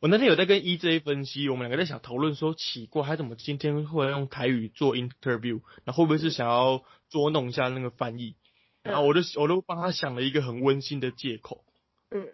[0.00, 5.60] 我那天有在跟 EJ 分析，我们两个在想讨论说，奇怪，他怎么今天会用台语做 interview？
[5.84, 8.34] 那会不会是想要捉弄一下那个翻译？
[8.82, 11.64] 然后我就我都帮他想了一个很温馨的借口，
[12.10, 12.28] 嗯，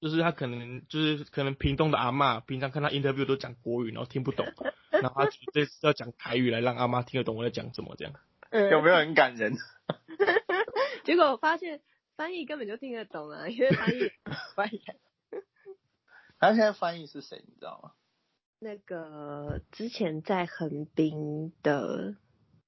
[0.00, 4.46] 就是他可能就是可能屏东的阿妈平常看他 interview 都讲国语，然后听不懂，
[4.92, 8.14] 然后他这次要讲台语来让阿妈听得懂我在讲什么，这样
[8.70, 9.54] 有没有很感人？
[11.02, 11.80] 结果我发现
[12.14, 14.12] 翻译根本就听得懂啊，因为翻译
[14.54, 14.82] 翻译。
[16.38, 17.42] 他现在翻译是谁？
[17.48, 17.92] 你知道吗？
[18.60, 22.14] 那个之前在横滨的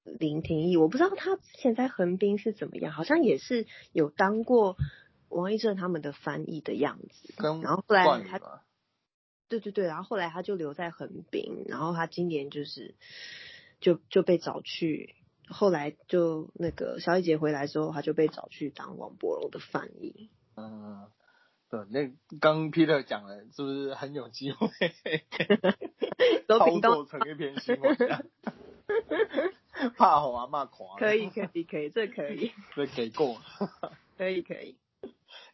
[0.03, 4.77] 林廷义，我不知道他之前在横滨是怎么样，好像也是有当过
[5.29, 7.33] 王一正他们的翻译的样子。
[7.37, 8.39] 然后后来他，
[9.49, 12.95] 对对对，然后后来他就留在横滨，然后他今年就是
[13.79, 15.15] 就就被找去，
[15.47, 20.29] 后来就那个小雨姐回来之后，他就被找去当王博荣的翻译。
[20.55, 21.07] 嗯。
[21.69, 24.67] 对，那刚 Peter 讲了，是不是很有机会
[26.47, 27.97] 操作成一篇新闻？
[29.97, 30.97] 怕吼啊，骂狂。
[30.97, 32.51] 可以，可以，可以，这可以。
[32.75, 33.41] 这给过。
[34.17, 34.75] 可以，可以。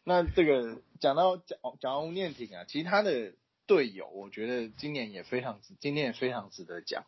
[0.04, 3.34] 那这个讲到讲讲到吴念挺啊，其他的
[3.66, 7.04] 队友，我觉得今年也非常值，今年也非常值得讲，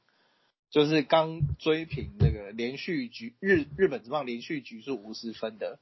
[0.71, 5.79] 就是刚追平这个连续局日日本职棒连续局数五十分的。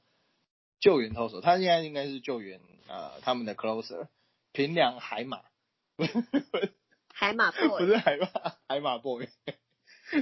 [0.79, 4.07] 救援投手，他现在应该是救援呃他们的 closer
[4.51, 5.43] 平良海马，
[7.13, 8.27] 海马 boy 不是海马
[8.67, 9.27] 海马 boy，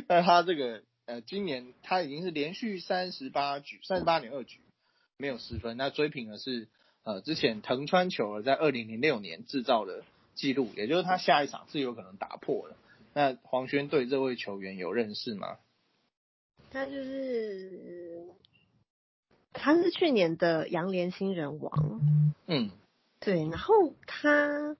[0.09, 4.59] 那他这个呃今年他已经是连续三十八局三十八点二局
[5.17, 6.67] 没有失分，那追平的是
[7.03, 10.03] 呃之前藤川球儿在二零零六年制造的
[10.35, 12.75] 记录，也就是他下一场是有可能打破的。
[13.13, 15.57] 那黄轩对这位球员有认识吗？
[16.69, 18.25] 他就是。
[19.51, 21.99] 他是去年的杨联新人王，
[22.45, 22.69] 嗯，
[23.19, 24.77] 对，然后他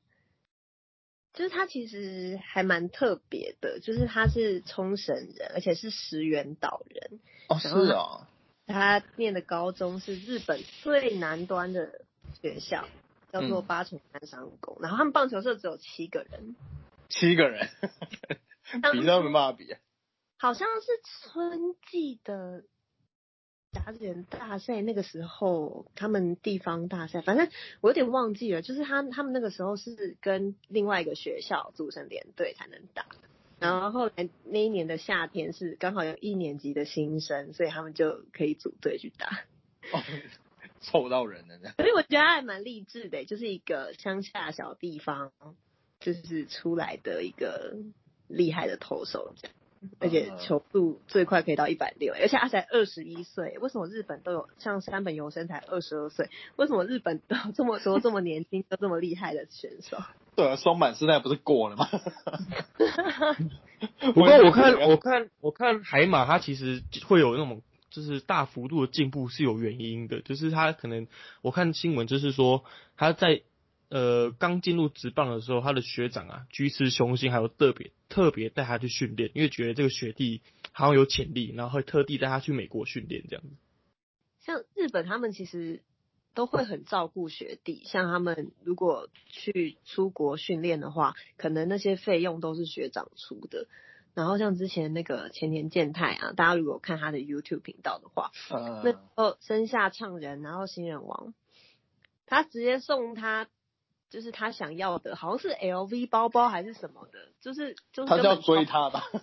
[1.39, 7.21] 就是他其实还蛮特别的，就是他是冲绳人，而且是石原岛人。
[7.47, 8.27] 哦，是啊，
[8.67, 12.01] 他念的高中是日本最南端的
[12.41, 12.89] 学校，
[13.31, 16.57] 叫做八重山商工，然后他们棒球社只有七个人，
[17.07, 17.69] 七个人，
[18.91, 19.77] 比都没办法比？
[20.37, 20.87] 好像是
[21.31, 22.65] 春季的
[23.71, 27.49] 甲子园大赛，那个时候他们地方大赛，反正
[27.81, 33.05] 我有点忘记了，就是他他们那个时候是跟另外一个学校组成连队才能打。
[33.59, 39.27] 然后后来那一年的夏天是刚好有一年级的新生，所以他们就可以组队去打。
[39.91, 40.01] 哦，
[40.81, 41.71] 凑到人了呢。
[41.77, 45.31] 所以我觉得还蛮励志的，就是一个乡下小地方，
[45.99, 47.75] 就是出来的一个
[48.27, 49.55] 厉害的投手这样。
[49.99, 53.57] 而且球速最快可以到一百六，而且他才二十一岁。
[53.61, 56.29] 为什么日本都有像山本游生才二十二岁？
[56.57, 59.97] 为什么日本都这么多这么年轻都这么厉害的选手？
[60.35, 61.87] 对啊，松坂时代不是过了吗？
[64.13, 71.07] 不过我看我看我看海马，他其实会有那种就是大幅度的进步是有原因的，就是他可能
[71.41, 72.63] 我看新闻就是说
[72.97, 73.41] 他在。
[73.89, 83.49] 呃，刚进入职棒的时候，他的学长啊，居士雄心，还有特别特别带他去训练，因为觉得这个学弟好像有潜力，然后会特地带他去美国训练这样子。
[84.41, 85.81] 像日本，他们其实
[86.35, 93.67] 都会很照顾学弟，像他们如果去出国训练的话，可能那些费用都是学长出的。
[94.13, 98.31] 然后像之前那个前田健太啊，大家如果看他的 YouTube 频道的话，
[98.83, 101.33] 那哦生下唱人，然后新人王，
[102.27, 103.47] 他直接送他。
[104.09, 109.03] 就是他想要的，好像是 LV 包包还是什么的，就是就是他就要追他吧。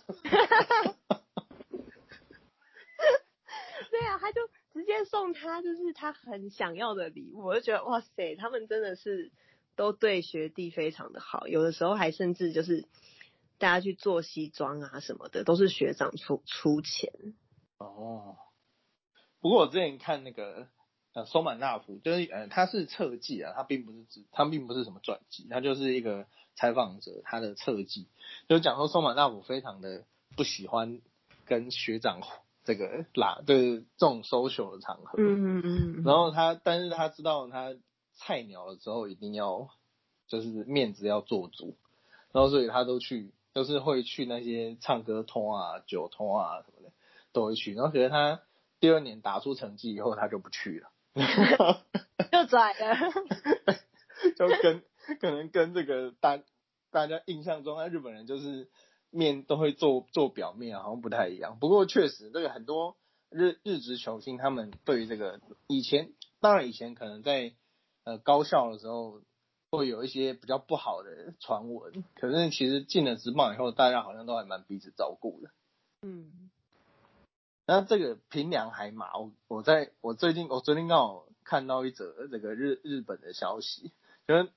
[3.91, 4.41] 对啊，他就
[4.73, 7.45] 直接送他，就是他很想要的礼物。
[7.45, 9.33] 我就觉得哇塞，他们真的是
[9.75, 12.87] 都对学弟非常的好，有的时候还甚至就是
[13.59, 17.11] 大家去做西装啊什么的，都是学长出出钱。
[17.79, 18.37] 哦，
[19.41, 20.69] 不过我之前看那个。
[21.17, 28.07] 呃，松满大夫就是呃，他是侧记啊，他并不是指，他并不是什么传记，他就是一个采访者，他的侧记，
[28.51, 30.05] 就讲说松满大夫非常的
[30.37, 31.01] 不喜欢
[31.47, 32.21] 跟学长
[32.65, 37.75] 这个拉，对这种 social 的场合，嗯嗯嗯，然后他，但是他知道他
[38.13, 39.71] 菜鸟了之后一定要
[40.27, 41.79] 就是面子要做足，
[42.31, 46.93] 然后所以他都去，都是会去那些唱歌通啊、酒通啊什么的
[47.33, 48.43] 都会去，然后觉得他
[48.81, 50.91] 第二年打出成绩以后，他就不去了。
[52.31, 53.11] 就拽了，
[54.37, 54.83] 就跟
[55.21, 56.39] 可能跟这个大
[56.91, 58.69] 大家印象中，日本人就是
[59.11, 61.59] 面都会做做表面，好像不太一样。
[61.59, 62.97] 不过确实，这个很多
[63.31, 67.55] 日日职球星，他们对于这个以前，当然以前可能在
[68.05, 69.23] 呃高校的时候
[69.71, 75.51] 会有一些比较不好的传闻，可是其实进了职棒以后，大家好像都还蛮彼此照顾的。
[76.03, 76.46] 嗯。
[77.69, 83.93] 那这个平良海马，我我在我最近我昨天刚好看到一则这个日日本的消息，
[84.29, 84.51] 就是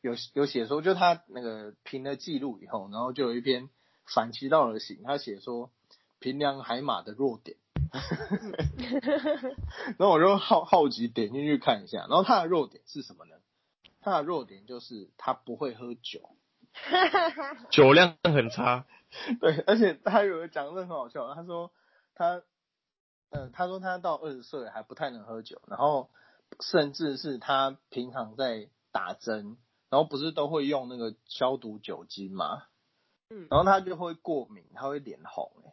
[0.00, 3.70] 有有写说，就他那个评了记录以后，然后就有一篇
[4.12, 5.70] 反其道而行，他写说
[6.18, 7.56] 平良海马的弱点，
[9.96, 13.36] 然后我就好好奇点进去看一下，然后他的弱点是什么呢？
[14.00, 16.30] 他的弱点就是他不会喝酒，
[17.70, 18.86] 酒量很差，
[19.40, 21.70] 对，而且他有个讲的很好笑，他说
[22.16, 22.42] 他。
[23.30, 26.10] 嗯，他说他到二十岁还不太能喝酒，然后
[26.60, 29.56] 甚至是他平常在打针，
[29.90, 32.64] 然后不是都会用那个消毒酒精吗？
[33.30, 35.72] 嗯，然后他就会过敏，他会脸红哎。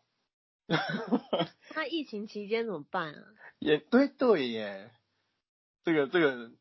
[1.70, 3.24] 他疫情期间怎么办啊？
[3.60, 4.92] 也对对耶，
[5.84, 6.52] 这个这个。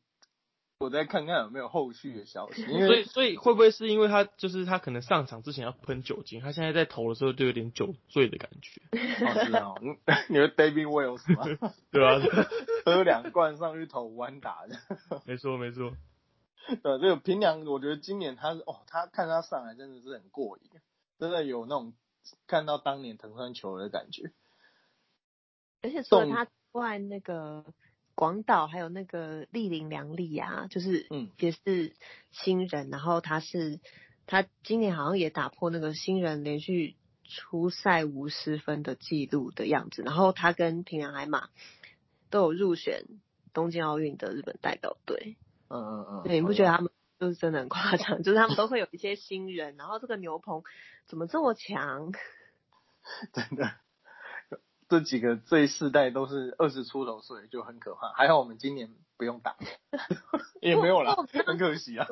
[0.83, 2.65] 我再看看有没有后续的消息。
[2.65, 8.81] 所以，所以会不会是因为他就是他可能上场之前要喷酒精，他现在在投的时候就有点酒醉的感觉。
[9.25, 9.73] 哦，是啊，
[10.29, 11.71] 你是 David Wells 吗？
[11.91, 12.19] 对啊，
[12.85, 14.77] 喝两罐上去投弯打的。
[15.25, 15.93] 没错，没错。
[16.67, 20.69] 对，这个平良，我觉得今年他哦，他看他上来真的是很过瘾，
[21.17, 21.93] 真的有那种
[22.47, 24.31] 看到当年藤川球的感觉。
[25.81, 27.63] 而且除了他外，那个。
[28.15, 31.95] 广岛还有那个立林良丽啊，就是嗯也是
[32.31, 33.79] 新人，然后他是
[34.25, 41.49] 他今年好像也打破那个新人连续出赛无失分的记录的样子，然后他跟平良海马
[42.29, 43.03] 都有入选
[43.53, 45.37] 东京奥运的日本代表队。
[45.69, 48.21] 嗯嗯嗯，对，你不觉得他们就是真的很夸张？
[48.23, 50.61] 就是他们都会有一些新人，然后这个牛棚
[51.07, 52.11] 怎么这么强？
[53.33, 53.82] 真的。
[54.89, 58.11] 这几个这一世代都是二十出头岁，就很可怕。
[58.13, 59.55] 还好我们今年不用打，
[60.61, 61.15] 也没有啦，
[61.45, 62.07] 很可惜啊。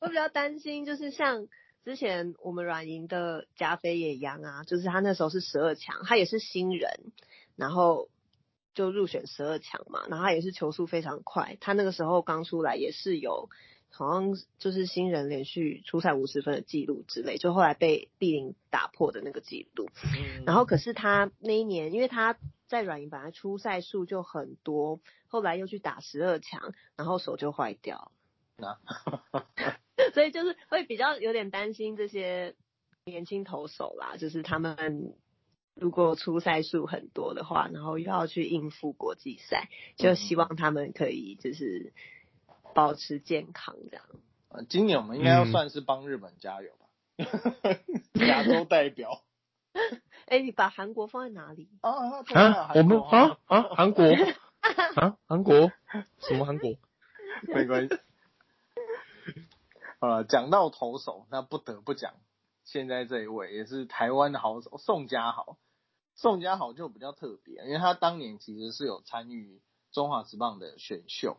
[0.00, 1.46] 我比较担心，就是像
[1.84, 7.12] 之前我们软银的加菲也一样啊，就是他那时候是十二强，他也是新人，
[7.56, 8.08] 然后
[8.74, 13.48] 就入选十二强嘛，然后他也是球速非常快，他那个时候刚出来也是有
[13.92, 19.88] 好像就是新人连续出赛五十分的记录之类，就后来被碧林打破的那个记录。
[20.44, 22.36] 然后可是他那一年，因为他
[22.66, 28.10] 在软银本来出赛数就很多，后来又去打十二强，然后手就坏掉。
[28.56, 28.78] 那，
[30.12, 32.54] 所以就是会比较有点担心这些
[33.04, 35.14] 年轻投手啦，就是他们。
[35.74, 41.94] 如果出赛数很多的话，然后又要去应付国际赛，就希望他们可以就是
[42.74, 44.04] 保持健康这样。
[44.48, 46.86] 呃，今年我们应该要算是帮日本加油吧，
[48.26, 49.22] 亚洲代表。
[50.26, 51.68] 哎，你把韩国放在哪里？
[51.80, 51.90] 啊，
[52.74, 54.04] 我们啊啊，韩国
[54.96, 55.72] 啊，韩国
[56.18, 56.74] 什么韩国？
[57.48, 57.98] 没关系。
[60.00, 62.14] 呃，讲到投手，那不得不讲。
[62.64, 65.56] 现在这一位也是台湾的好手宋家豪，
[66.14, 69.60] 宋家豪就比较特别，因为他当年其实是有参与
[69.90, 71.38] 中华职棒的选秀，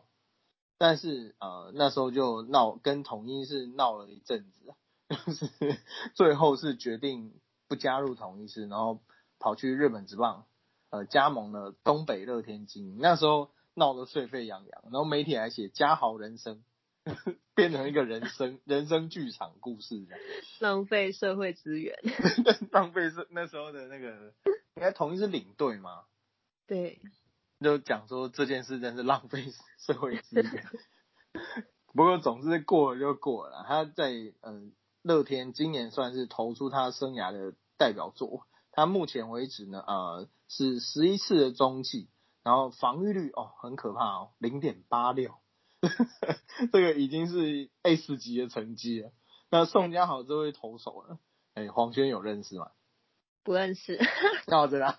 [0.78, 4.74] 但是呃那时候就闹跟统一是闹了一阵子，
[5.08, 5.78] 就是
[6.14, 7.34] 最后是决定
[7.68, 9.00] 不加入统一是，然后
[9.38, 10.46] 跑去日本职棒，
[10.90, 16.62] 呃加盟了东北乐天精英，那时候闹得沸沸扬扬，然后媒体还写家豪人生。
[17.54, 20.20] 变成一个人生人生剧场故事，这样
[20.60, 21.94] 浪费社会资源，
[22.72, 24.32] 浪费是那时候的那个，
[24.76, 26.04] 应该同一是领队吗？
[26.66, 27.02] 对，
[27.64, 30.66] 就讲说这件事真是浪费社会资源。
[31.92, 34.12] 不过总之过了就过了，他在
[34.42, 42.08] 嗯乐天今年算是投出他生涯的代表作，他目前为止呢呃是十一次的中继，
[42.42, 45.34] 然后防御率哦很可怕哦零点八六。
[46.72, 49.12] 这个已经是 S 级的成绩了。
[49.50, 51.18] 那宋家豪这位投手呢？
[51.54, 52.70] 哎，黄轩有认识吗？
[53.44, 54.00] 不认识。
[54.46, 54.96] 那我知道，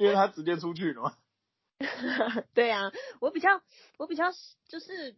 [0.00, 1.16] 因为他直接出去了嘛。
[2.54, 3.62] 对啊，我比较
[3.98, 4.32] 我比较
[4.68, 5.16] 就是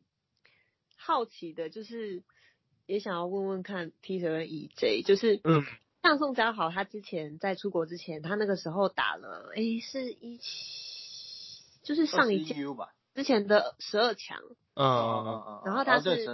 [0.96, 2.22] 好奇的，就是
[2.86, 5.64] 也想要问问看 Peter 和 EJ，就是嗯，
[6.02, 12.92] 像宋佳豪他之前在出国之前，他那个时候打了，哎，是一七，就是上一届吧。
[13.14, 14.38] 之前的十二强，
[14.74, 16.24] 嗯嗯嗯嗯，然后他是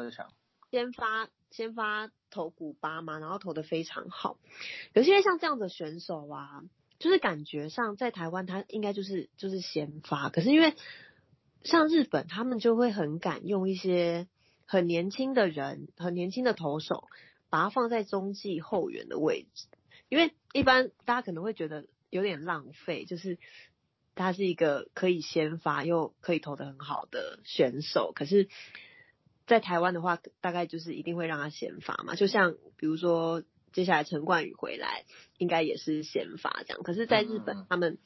[0.70, 4.38] 先发先发投古巴嘛，然后投的非常好。
[4.92, 6.62] 有些像这样的选手啊，
[6.98, 10.74] 就是感觉上在台湾他应该就是就是先发，可是因为
[11.62, 14.26] 像日本他们就会很敢用一些
[14.66, 17.08] 很年轻的人，很年轻的投手，
[17.50, 19.66] 把它放在中继后援的位置，
[20.08, 23.38] 因为一般大家可能会觉得有点浪费，就是。
[24.16, 28.48] 他是一个可以先发又可以投的很好的选手，可是，
[29.44, 32.14] 在台湾的话，大概就是一定会让他先发嘛。
[32.14, 33.42] 就像比如说，
[33.74, 35.04] 接下来陈冠宇回来，
[35.36, 36.82] 应该也是先发这样。
[36.82, 37.98] 可是，在日本，他们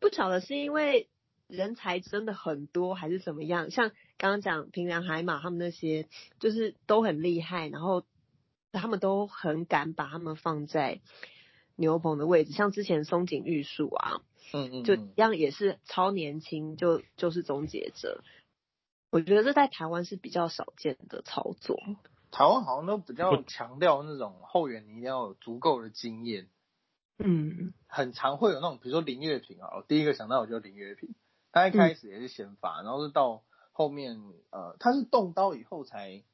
[0.00, 1.08] 不巧的是因为
[1.46, 3.70] 人才真的很多，还是怎么样？
[3.70, 6.06] 像刚刚讲平良海马他们那些，
[6.40, 8.04] 就是都很厉害，然后
[8.72, 11.00] 他们都很敢把他们放在
[11.76, 14.20] 牛棚的位置，像之前松井玉树啊。
[14.52, 18.22] 嗯嗯，就一样也是超年轻，就就是终结者。
[19.10, 21.80] 我觉得这在台湾是比较少见的操作。
[22.34, 26.48] 台湾好像都比较强调那种后援，你一定要有足够的经验。
[27.16, 31.14] 嗯，很常会有那种，比如说林月平啊，我第一个想到我就林月平，
[31.52, 34.20] 他一开始也是先发，然后是到后面
[34.50, 36.24] 呃，他是动刀以后才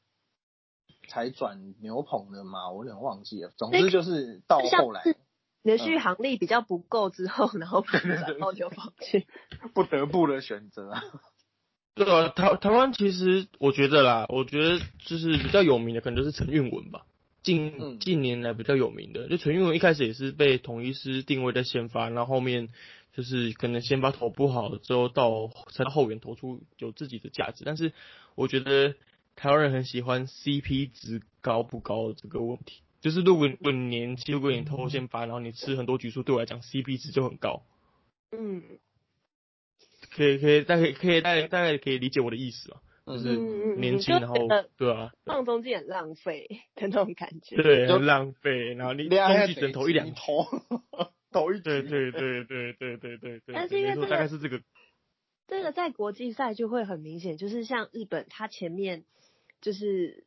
[1.06, 3.50] 才转牛棚的嘛，我有点忘记了。
[3.58, 5.02] 总之就是到后来。
[5.62, 9.26] 连续航力比较不够之后，然后然后就放弃，
[9.74, 10.94] 不得不的选择。
[11.94, 17.04] 对啊，台台湾其实我觉得啦，我觉得就是比较有名的可能就是陈韵文吧，
[17.42, 22.68] 近近年来比较有名的，就陈韵文一开始也是被统一师定位在先发，然后后面
[23.12, 27.92] 就是可能先发投不好之后到才到后援投出有自己的价值，但是
[28.34, 28.94] 我觉得
[29.36, 32.82] 台湾人很喜欢 CP 值高不高这个问题。
[33.00, 37.62] 就是如果如果年轻，如果你投先发，然后你吃很多局数，对我来讲 CP 值就很高。
[38.30, 38.62] 嗯，
[40.10, 43.36] 可以可以，大概可以大概大概可以理解我的意思啊，就是
[43.76, 44.34] 年轻，然后
[44.76, 47.56] 对啊，放中间很浪费的那种感觉。
[47.56, 50.44] 对，很浪费，然后你中继只投一两投，
[51.30, 53.54] 投 一对对对对对对对对。
[53.54, 54.60] 但是因为大概是这个，
[55.48, 59.04] 这个在国际赛就会很明显，就是像日本，他前面
[59.60, 60.24] 就是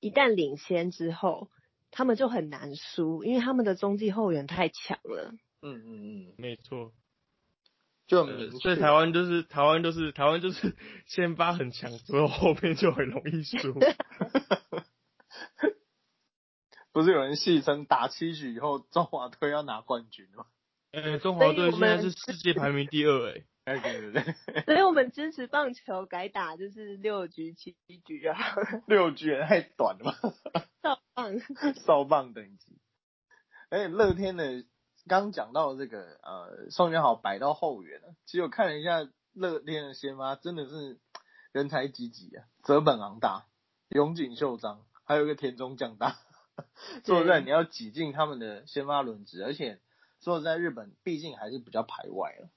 [0.00, 1.48] 一旦领先之后。
[1.90, 5.32] 他们就很难输，因为他们的中继后援太强了。
[5.62, 6.92] 嗯嗯嗯，没错。
[8.08, 10.74] 就所以台湾就是台湾就是台湾就是
[11.06, 13.74] 先发很强，所以后面就很容易输。
[16.90, 20.46] 不是有人戏称打七局以后，中华队要拿冠军吗？
[20.90, 23.44] 哎，中华队现在是世界排名第二，哎。
[23.68, 24.24] 对对对，
[24.64, 28.34] 所以我们支持棒球改打就是六局七局啊。
[28.86, 30.14] 六局也太短了吧？
[30.82, 31.38] 少棒，
[31.74, 32.78] 少棒等级。
[33.68, 34.64] 哎，乐天的
[35.08, 38.14] 刚讲到这个呃，宋元好摆到后援了。
[38.26, 41.00] 其实我看了一下乐天的先发，真的是
[41.50, 42.44] 人才济济啊！
[42.62, 43.46] 泽本昂大、
[43.88, 46.16] 永井秀章，还有一个田中将大。
[47.04, 49.80] 说实在，你要挤进他们的先发轮值，而且
[50.20, 52.50] 说实在，日本毕竟还是比较排外了。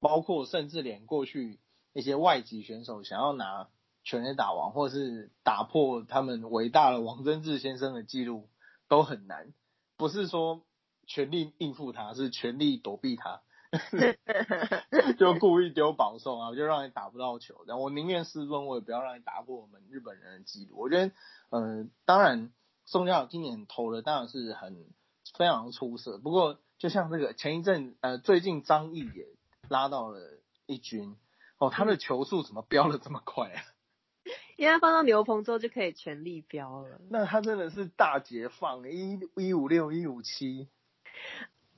[0.00, 1.60] 包括甚至连过去
[1.92, 3.68] 一些外籍选手想要拿
[4.02, 8.48] 全垒打王，或是打破他们伟大的王贞治先生的记录，
[8.88, 9.52] 都很难。
[9.96, 10.64] 不是说
[11.06, 13.42] 全力应付他，是全力躲避他，
[15.18, 17.64] 就故意丢保送啊，就让你打不到球。
[17.66, 20.78] 然后我宁愿失分，我也不要让你打破我们日本人的记录。
[20.78, 21.12] 我觉得，
[21.50, 22.52] 呃，当然
[22.84, 24.86] 宋佳今年投的当然是很
[25.36, 26.18] 非常出色。
[26.18, 29.26] 不过，就像这个前一阵，呃，最近张毅也。
[29.68, 30.18] 拉到了
[30.66, 31.16] 一军
[31.56, 33.62] 哦，他的球速怎么飙的这么快啊？
[34.56, 37.00] 因为他放到牛棚之后就可以全力飙了。
[37.08, 40.68] 那他真的是大解放，一一五六一五七。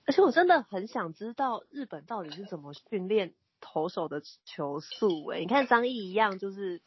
[0.07, 5.41] 而且我真的很想知道日本到底是怎么训练投手的球速哎？
[5.41, 6.83] 你看张毅一样就是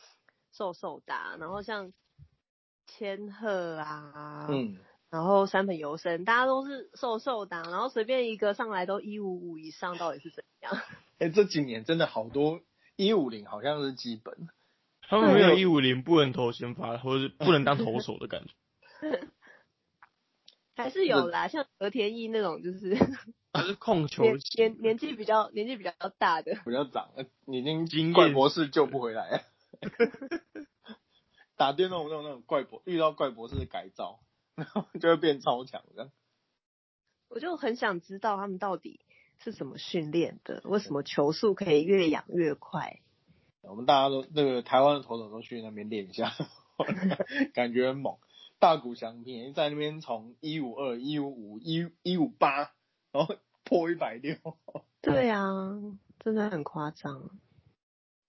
[0.52, 1.94] 瘦瘦的，然后像
[2.86, 4.78] 千鹤啊，嗯。
[5.10, 10.78] 然后三本游生，大家都是瘦瘦的，然后随便一个上来都一五五以上，到底是怎样？
[11.18, 12.60] 哎， 这几年真的好多
[12.98, 14.50] 一五零，好像是基本。
[15.08, 18.54] 他们没有一五零不能投先发，或者是不能当投手的感觉。
[20.78, 22.96] 还是有啦，像和田毅那种，就是
[23.52, 24.24] 还是控球
[24.58, 27.10] 年年纪比较年纪比较大的，比较长，
[27.46, 29.44] 已经怪博士救不回来。
[31.58, 34.20] 打电动那种那种怪博，遇到怪博士的改造。
[34.56, 36.10] 然后就会变超强的。
[37.30, 39.02] 我就很想知道他们到底
[39.38, 43.00] 是怎么训练的，为什么球速可以越养越快？
[43.62, 46.34] 我们大家都那个台湾的投手都去那边练一下，
[47.54, 48.18] 感觉很猛。
[48.60, 52.74] 大谷翔平在那边从一五二、一五五、一一五八，
[53.12, 54.36] 然后破一百六。
[55.02, 55.70] 对啊，
[56.20, 57.40] 真的很夸张。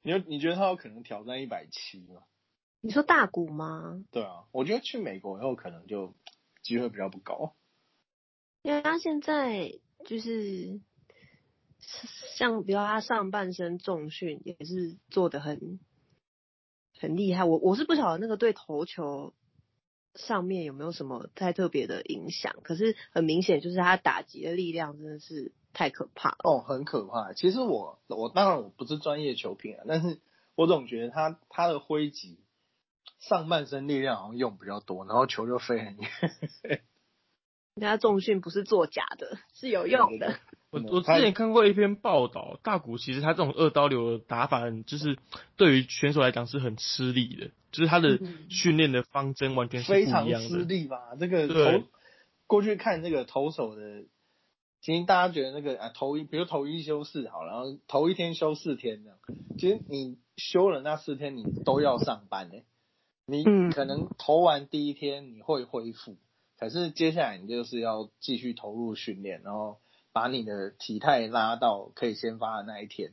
[0.02, 2.22] 你你觉得他有可能挑战一百七吗？
[2.80, 4.04] 你说大股吗？
[4.10, 6.14] 对啊，我觉得去美国以后可能就
[6.62, 7.54] 机会比较不高。
[8.62, 9.72] 因为他现在
[10.04, 10.80] 就是
[12.36, 15.80] 像，比如他上半身重训也是做的很
[16.98, 17.44] 很厉害。
[17.44, 19.34] 我我是不晓得那个对头球
[20.18, 27.32] 上面有没有什么太特别的影响，可是很明显就是他打击的力量真的是太可怕哦，很可怕。
[27.32, 30.20] 其实我我当然我不是专业球评啊，但是
[30.54, 32.40] 我总觉得他他的挥击。
[33.20, 36.10] 上半身力量好像用比较多，然后球就飞很远。
[37.74, 40.38] 人家重训不是作假的，是有用的。
[40.70, 45.18] 我我之前看过一篇报道，大谷其实他这种二刀流的打法，就是
[45.56, 48.18] 对于选手来讲是很吃力的，就是他的
[48.50, 51.16] 训练的方针完全是非常吃力吧？
[51.18, 51.84] 这个投
[52.46, 54.04] 过去看这个投手的，
[54.80, 59.18] 其实大家觉得那个啊投一，比如投一休四好，然后头一天休四天这样，
[59.58, 62.64] 其实你休了那四天，你都要上班诶。
[63.30, 66.16] 你可能投完第一天你会恢复，
[66.58, 69.80] 可是接下来你就是要继续投入训练，然后
[70.18, 73.12] 把你的体态拉到可以先发的那一天。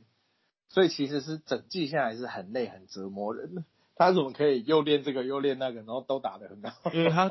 [0.68, 3.64] 所以其实是整季下来是很累很折磨人的。
[3.94, 6.90] 他怎么可以又练这个又练那个，然后都打得很好？
[6.92, 7.30] 因为他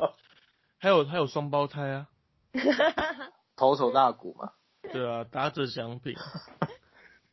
[0.78, 2.10] 还有还有双胞胎啊，
[3.58, 4.54] 投手大股嘛。
[4.94, 6.16] 对啊，打者相比。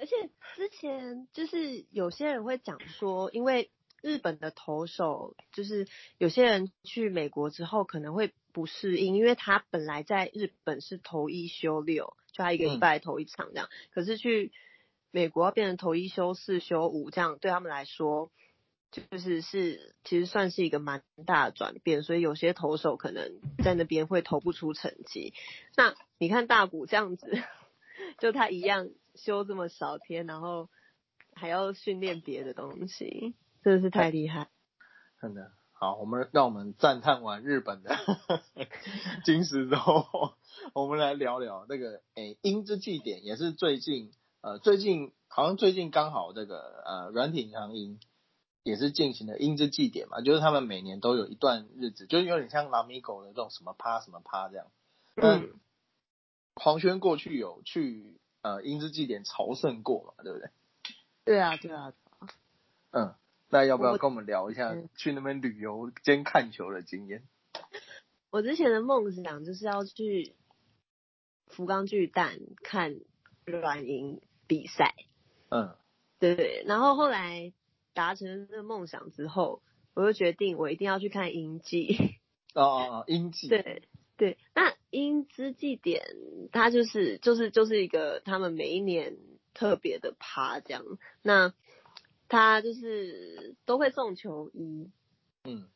[0.00, 3.70] 而且之前就是有些人会讲说，因为。
[4.04, 5.86] 日本的投手就是
[6.18, 14.52] 有些人去美国之后可能会不适应，因为他本来在日本是投一休六，就他一个礼拜投一场这样，可是去
[15.10, 18.32] 美国要变成投一休四休五这样，对他们来说
[18.90, 25.32] 就是是其实算是一个蛮大的转变，所以有些投手可能在那边会投不出成绩。
[25.76, 27.26] 那你看大谷这样子，
[28.18, 30.68] 就他一样休这么少天，然后
[31.34, 33.34] 还要训练别的东西。
[33.62, 34.48] 真的是太厉害，
[35.20, 35.52] 真的
[35.82, 35.96] 好。
[35.96, 37.96] 我们让我们赞叹完日本的
[39.26, 40.34] 金石之后，
[40.74, 44.12] 我们来聊聊那个诶英之祭典，也是最近
[44.42, 47.98] 呃最近好像最近刚好这个呃软体银行英
[48.62, 54.66] 也是进行了英之祭典嘛，就是他们每年都有一段日子，就是有点像拉米狗的这种什么趴什么趴这样。
[55.16, 55.52] 嗯，
[56.54, 60.50] 黄轩过去有去呃英之祭典朝圣过嘛，对不对？
[61.24, 61.92] 对啊，对啊，
[62.92, 63.14] 嗯。
[63.52, 67.22] 那要不要跟我们聊一下去那边旅游兼看球的经验？
[68.30, 70.34] 我之前的梦想就是要去
[71.48, 72.96] 福冈巨蛋看
[73.44, 74.94] 软银比赛。
[75.50, 75.76] 嗯，
[76.18, 76.64] 对。
[76.66, 77.52] 然后后来
[77.92, 79.60] 达成这个梦想之后，
[79.92, 82.18] 我就决定我一定要去看英记。
[82.54, 83.48] 哦哦哦，英记。
[83.48, 83.82] 对
[84.16, 86.02] 对，那英之祭典
[86.52, 89.18] 它就是就是就是一个他们每一年
[89.52, 90.82] 特别的趴这样。
[91.20, 91.52] 那
[92.32, 94.90] 他就是都会送球衣。
[95.44, 95.68] 嗯。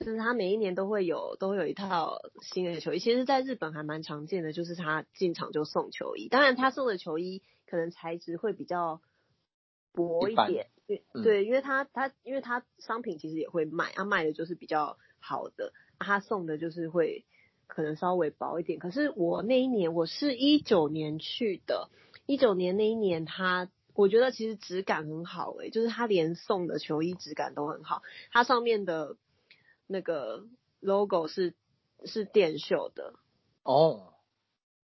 [0.00, 6.28] 就是他每一年都会有都会有一套新的球衣，其实在日本还蛮常见的，就是他进场就送球衣。
[6.28, 9.02] 当然他送的球衣可能材质会比较
[9.92, 17.24] 薄一点，对对，因为他他因为他商品其实也会卖，他卖的就是比较好的，他送的就是会
[17.66, 18.78] 可能稍微薄一点。
[18.78, 21.90] 可是我那一年我是一九年去的，
[22.24, 23.68] 一九年那一年他
[23.98, 29.16] 我觉得其实质感很好诶，就是它连送的球衣质感都很好，它上面的。
[29.90, 30.44] 那个
[30.80, 31.54] logo 是
[32.04, 33.14] 是电绣的
[33.62, 34.12] 哦，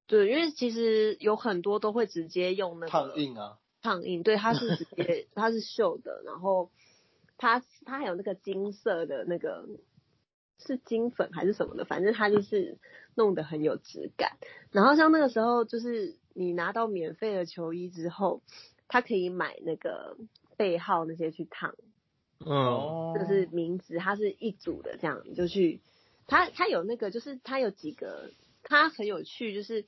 [0.07, 6.71] 对，因为其实有很多都会直接用那个烫印啊，烫印，对，它是直接 它是绣的，然后
[7.37, 9.69] 它它还有那个金色的那个
[10.59, 12.79] 是金粉还是什么的，反正它就是
[13.15, 14.39] 弄得很有质感。
[14.71, 18.41] 然后像那个时候，就是你拿到免费的球衣之后，
[18.89, 20.17] 它可以买那个
[20.57, 21.75] 背号那些去烫。
[22.39, 25.81] 哦，就是名字，它是一组的，这样你就去，
[26.27, 28.33] 它它有那个，就是它有几个，
[28.63, 29.87] 它很有趣，就是，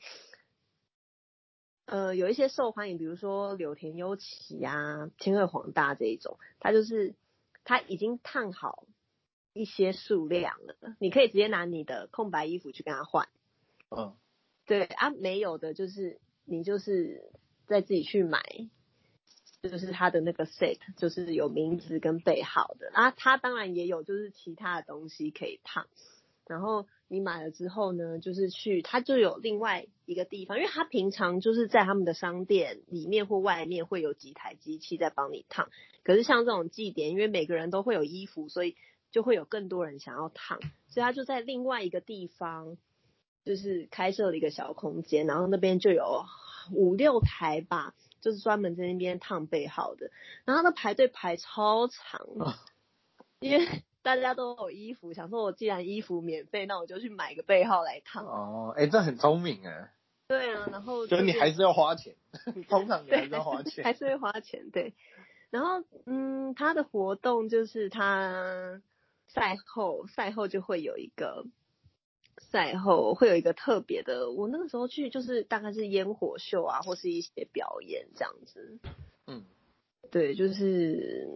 [1.84, 7.14] 呃，有一些受欢迎，比如说柳田优起啊、千鹤黄大这一种，它就是
[7.64, 8.86] 它已经烫好
[9.53, 13.28] 一些数量了，你可以直接拿你的空白衣服去跟他换。
[13.90, 14.16] 嗯，
[14.64, 17.32] 对啊，没有的，就是你就是
[17.66, 18.40] 再自己去买。
[19.69, 23.11] 就是它的那个 set，就是有名字跟背号的啊。
[23.11, 25.87] 它当然也有，就是其他的东西可以烫。
[26.47, 35.69] 然后你买了之后呢，就是去它就有另外一个地方，因为它平常就是在他们的商店里面或外面会有几台机器在帮你烫。
[36.05, 38.77] 可是像这种祭典，因为每个人都会有衣服，所以
[39.11, 42.77] 就会有更多人想要烫，所以他就在另外一个地方，
[43.45, 46.25] 就是开设了一个小空间，然后那边就有
[46.73, 47.93] 五六台吧。
[48.27, 50.11] 就是专门在那边烫背号的，
[50.45, 52.27] 然后那排队排超长，
[53.39, 58.27] 因为大家都有衣服，想说我既然衣服免费，那我就去买个背号来烫。
[58.27, 59.93] 哦，哎，这很聪明哎。
[60.27, 62.16] 对啊，然后所以你还是要花钱，
[62.68, 64.93] 通常你还是要花钱，还是会花钱对。
[65.51, 68.83] 然后嗯，他的活动就是他
[69.29, 71.47] 赛后赛后就会有一个。
[72.39, 78.78] 赛后会有一个特别的，我那个时候去就是大概是烟火秀啊，或是一些表演这样子。
[79.26, 79.45] 嗯，
[80.11, 81.28] 对，就是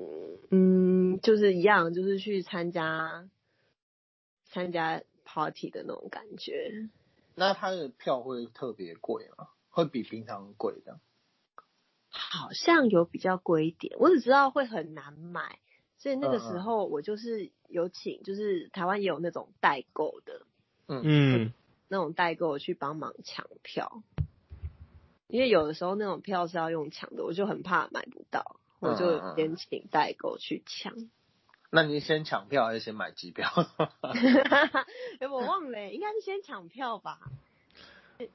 [0.50, 3.28] 嗯，就是一样，就是去参加
[4.46, 6.88] 参加 party 的那种感觉。
[7.34, 9.48] 那他的票会特别贵吗？
[9.70, 11.00] 会比平常贵的？
[12.08, 15.58] 好像有比较贵一点，我只知道会很难买，
[15.96, 20.46] 所以那个时候我就是有请，就是台湾也有那种代购的。
[21.04, 21.52] 嗯，
[21.88, 24.02] 那种代购去帮忙抢票，
[25.28, 30.94] 因为有的时候那种票是要用抢的，我就很怕买不到，我就先请代购去抢。
[31.72, 33.48] 那你先抢票还是先买机票？
[35.20, 37.20] 哎，我忘了，应该是先抢票吧。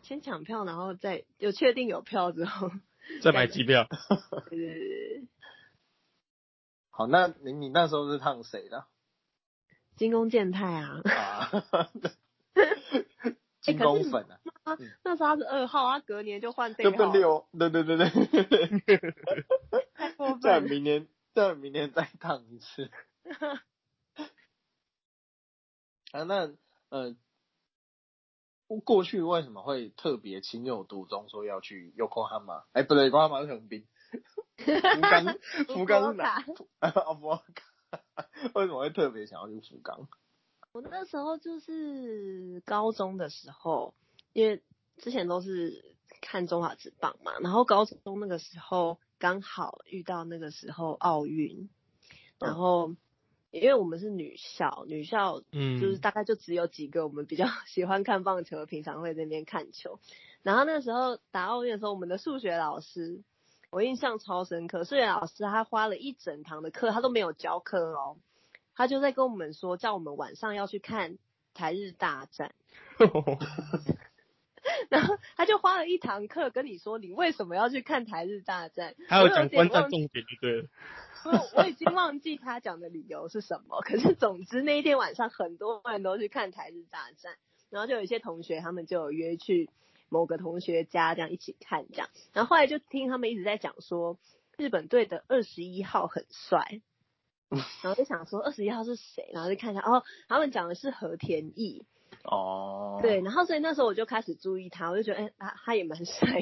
[0.02, 2.72] 先抢票，然后再有确定有票之后
[3.22, 3.88] 再买机票。
[4.50, 5.28] 对对对。
[6.90, 8.86] 好，那你你那时候是烫谁的？
[9.98, 11.02] 金宫健太啊。
[11.04, 11.90] 啊。
[13.66, 14.24] 金光粉
[14.64, 17.12] 啊，那时候他是二号，他隔年就换这个号。
[17.14, 18.10] 六，对对对对。
[19.96, 20.42] 太过分。
[20.42, 22.92] 再明年，再明年再烫一次。
[26.12, 26.54] 啊，那
[26.90, 27.16] 呃，
[28.84, 32.66] 过去为什么会特别情有独钟，说要去 Yokohama？
[32.74, 33.88] 哎，不对，Yokohama 是横滨。
[34.58, 35.38] 福冈，
[35.68, 36.36] 福冈是哪？
[36.80, 37.42] 啊，福冈。
[38.54, 40.08] 为什么会特别想要去福冈？
[40.76, 43.94] 我那时候就是高中的时候，
[44.34, 44.62] 因为
[44.98, 51.70] 之前都是看中华职棒嘛，然后高中那个时候刚好遇到那个时候奥运，
[52.40, 52.94] 然后
[53.52, 60.02] 因为我们是女校，女校嗯，就是大概就只有几个我们比较 喜欢看棒球，平常会在那边看球，
[60.42, 63.24] 然后那个时候打奥运的时候，我们的数学老师
[63.72, 68.18] 我印象超深刻，数学老师他花了一整堂的课，他都没有教课哦。
[68.76, 71.18] 他就在跟我们说，叫我们晚上要去看
[71.54, 72.54] 台日大战，
[74.90, 78.96] 然后他就花了一堂课跟你说，你为什么要去看台日大战？
[79.08, 80.68] 还有讲观战重点就对了。
[81.26, 87.38] 我我已经忘记他讲的理由是什么，可是总之那一天晚上很多人都去看台日大战，
[87.70, 89.70] 然后就有一些同学他们就有约去
[90.10, 94.20] 某个同学家这样一起看这样，然后后来就听他们一直在讲说
[94.58, 96.82] 日本队的二十一号很帅，
[97.50, 101.86] 然后就想说二十一号是谁，然后就看一下哦，他们讲的是和田义。
[102.24, 106.42] 哦，对，然后所以那时候我就开始注意他，我就觉得哎，他他也蛮帅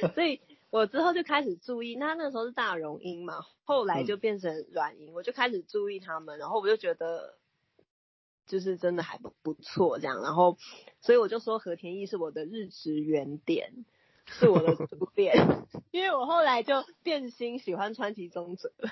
[0.00, 0.40] 的， 所以
[0.70, 1.96] 我之后就开始注意。
[1.96, 7.34] 那那时候是大荣英嘛，后来就变成软英，我就开始注意他们，然后我就觉得
[8.46, 10.56] 就是真的还不不错这样，然后
[11.02, 13.84] 所以我就说和田义是我的日职原点，
[14.24, 15.36] 是我的主 点，
[15.92, 18.90] 因为我后来就变心喜欢川崎宗哲了。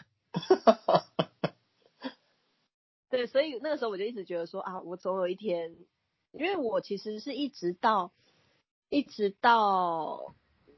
[3.11, 5.75] 对，所以那个时候我就一直觉得说啊，我总有一天。
[6.33, 8.13] 因为我其实是一直到
[8.91, 10.35] 一直到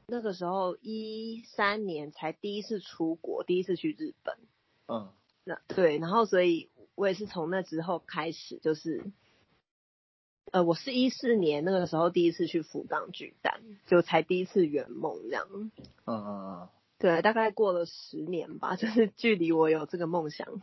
[0.07, 4.37] 那个时候一三年才第一次出国，第一次去日本。
[4.87, 5.11] 嗯，
[5.43, 9.03] 那对，然后所以我也是从那之后开始，就是
[10.51, 15.45] 呃，我是一四年那个时候第一次去福冈巨蛋，就才第一次圆梦这样。
[15.51, 15.71] 嗯
[16.05, 16.69] 嗯嗯。
[16.99, 20.61] 对，大概过了十年吧，就是距离我有这个梦想。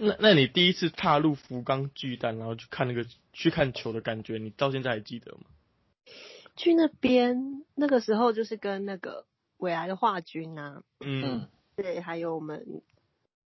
[0.00, 5.40] 那那你第一次踏入福冈巨蛋，然后去看那个去看球的感觉，你到现在还记得吗？
[6.56, 9.26] 去那边那个时候就是跟那个
[9.56, 12.82] 未来的华军啊，嗯，对，还有我们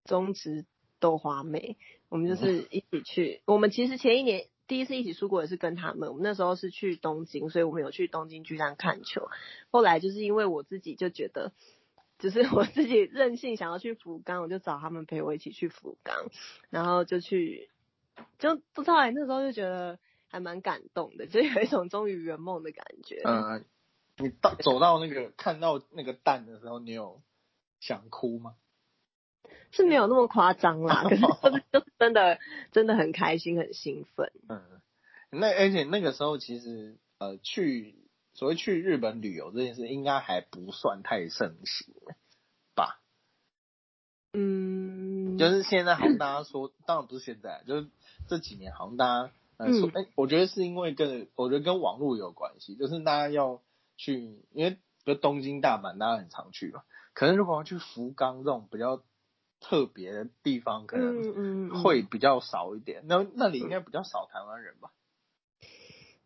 [0.04, 0.66] 中职
[1.00, 1.78] 豆花妹，
[2.10, 3.40] 我们就是一起去。
[3.46, 9.30] 我们其实前一年第一次一起出国也是跟他们，我们那时候是去东京，所以我们有去东京巨蛋看球。
[9.70, 11.52] 后来就是因为我自己就觉得。
[12.22, 16.28] 就是我自己任性想要去福冈，我就找他们陪我一起去福冈，
[16.70, 17.68] 然后就去，
[18.38, 19.98] 就不知道哎，那时候就觉得
[20.28, 23.22] 还蛮感动的，就有一种终于圆梦的感觉。
[23.24, 23.64] 嗯，
[24.18, 27.20] 你到走到那个看到那个蛋的时候，你有
[27.80, 28.54] 想哭吗？
[29.72, 32.38] 是没有那么夸张啦，可是就是就是真的
[32.70, 34.30] 真的很开心很兴奋。
[34.48, 34.62] 嗯，
[35.30, 38.00] 那而且那个时候其实呃去。
[38.34, 41.94] 所谓去日本旅游这件事，应该还不算太盛行
[42.74, 43.00] 吧？
[44.32, 47.88] 嗯，就是现在好像大家说，当然不是现在，就是
[48.28, 53.60] 这几年好像大家呃说，哎，我觉得是因为跟我觉得跟网络有关系，就是大家要
[53.96, 54.70] 去，因为
[55.04, 56.82] 比如东京、大阪，大家很常去嘛。
[57.12, 59.02] 可能如果要去福冈这种比较
[59.60, 63.02] 特别的地方，可能会比较少一点。
[63.06, 64.90] 那那里应该比较少台湾人吧？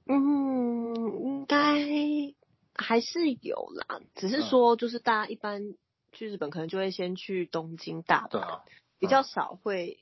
[0.07, 0.95] 嗯，
[1.25, 2.35] 应该
[2.75, 5.75] 还是有啦，只是说就是大家一般
[6.13, 8.63] 去日本可能就会先去东京、大阪，
[8.99, 9.99] 比较少会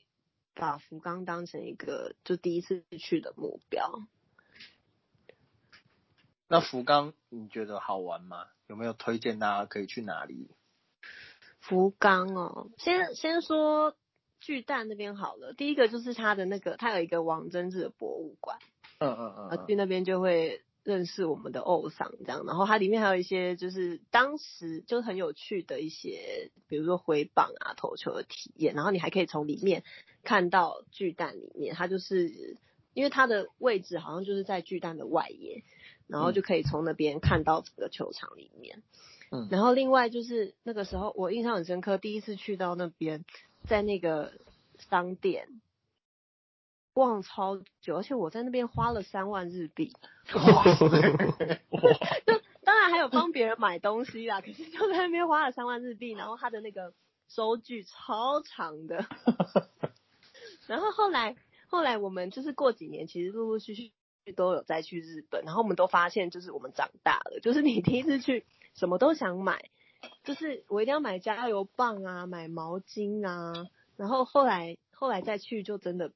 [0.53, 4.03] 把福冈当成一个就第一次去的目标。
[6.47, 8.45] 那福冈你觉得好玩吗？
[8.67, 10.51] 有没有推荐大家可以去哪里？
[11.59, 13.95] 福冈哦，先先说
[14.39, 15.53] 巨蛋那边好了。
[15.53, 18.59] 第一个就是它的那个，它有一个王贞治的博物馆。
[18.99, 29.83] 嗯嗯嗯，去那边就会认识我们的欧桑这样，然后它里面还有一些就是当时就很有趣的一些，比如说挥棒啊、投球的体验，然后你还可以从里面
[30.23, 32.57] 看到巨蛋里面，它就是
[32.93, 35.63] 因为它的位置好像就是在巨蛋的外野，
[36.07, 38.83] 然后就可以从那边看到整个球场里面。
[39.31, 43.25] 嗯，然后另外就是那个时候我印象很深刻，第一次去到那边，
[43.67, 44.33] 在那个
[44.77, 45.47] 商店。
[46.95, 49.91] 逛超久，而且我在那边花了三万日币。
[50.33, 50.63] 哇
[52.25, 56.93] 就当然还有帮别人买东西啦，可是就在那边花了三万日币，然后他的那个
[57.27, 59.05] 收据超长的。
[60.67, 61.35] 然后后来
[61.67, 63.91] 后来我们就是过几年，其实陆陆续续
[64.33, 69.69] 都有再去日本，然后我们都发现就是我们长大了，就是你第一次去什么都想买，
[70.23, 73.67] 就是我一定要买加油棒啊，买毛巾啊，
[73.97, 76.13] 然后后来后来再去就真的。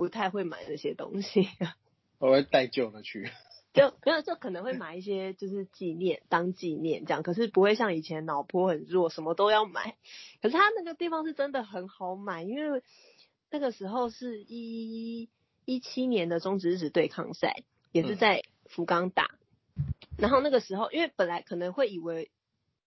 [0.00, 1.46] 不太会买那些东西，
[2.18, 3.30] 我会带旧的去，
[3.74, 9.98] 就没有就可能会买一些就是纪念当纪念这样，可是不会像以前脑波很弱，什么都要买。
[10.40, 12.82] 可是他那个地方是真的很好买，因为
[13.50, 15.28] 那个时候是一
[15.66, 19.32] 一七年的中职日职对抗赛，也是在福冈打。
[20.16, 22.30] 然后那个时候，因为本来可能会以为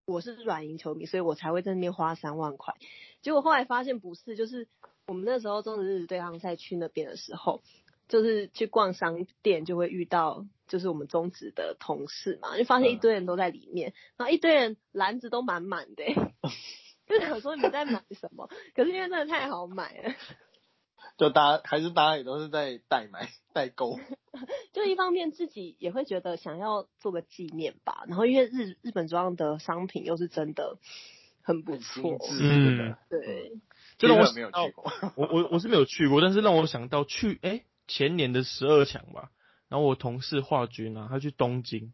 [0.07, 2.74] 我是软银球迷，所以我才会在那边花三万块。
[3.22, 4.66] 结果后来发现不是，就是。
[5.07, 7.62] 我们那时候中职日对抗赛去那边的时候，
[8.09, 16.04] 就是去逛商店就会遇到，就是我们中职的同事嘛，就发现一堆人都在里面，然后一堆人篮子都满满的，
[17.07, 18.48] 就想说你在买什么？
[18.74, 20.14] 可是因为真的太好买了，
[21.16, 24.00] 就大家还是大家也都是在代买代购，
[24.72, 30.78] 就一方面自己也会觉得想要做个纪念吧，然后因为日日本装的商品又是真的
[31.42, 33.52] 很不错，嗯，对。
[33.99, 39.30] 就让我没有去过，我我我是没有去过，但是让我想到去哎前年的十二强吧，
[39.68, 41.92] 然后我同事华军啊，他去东京，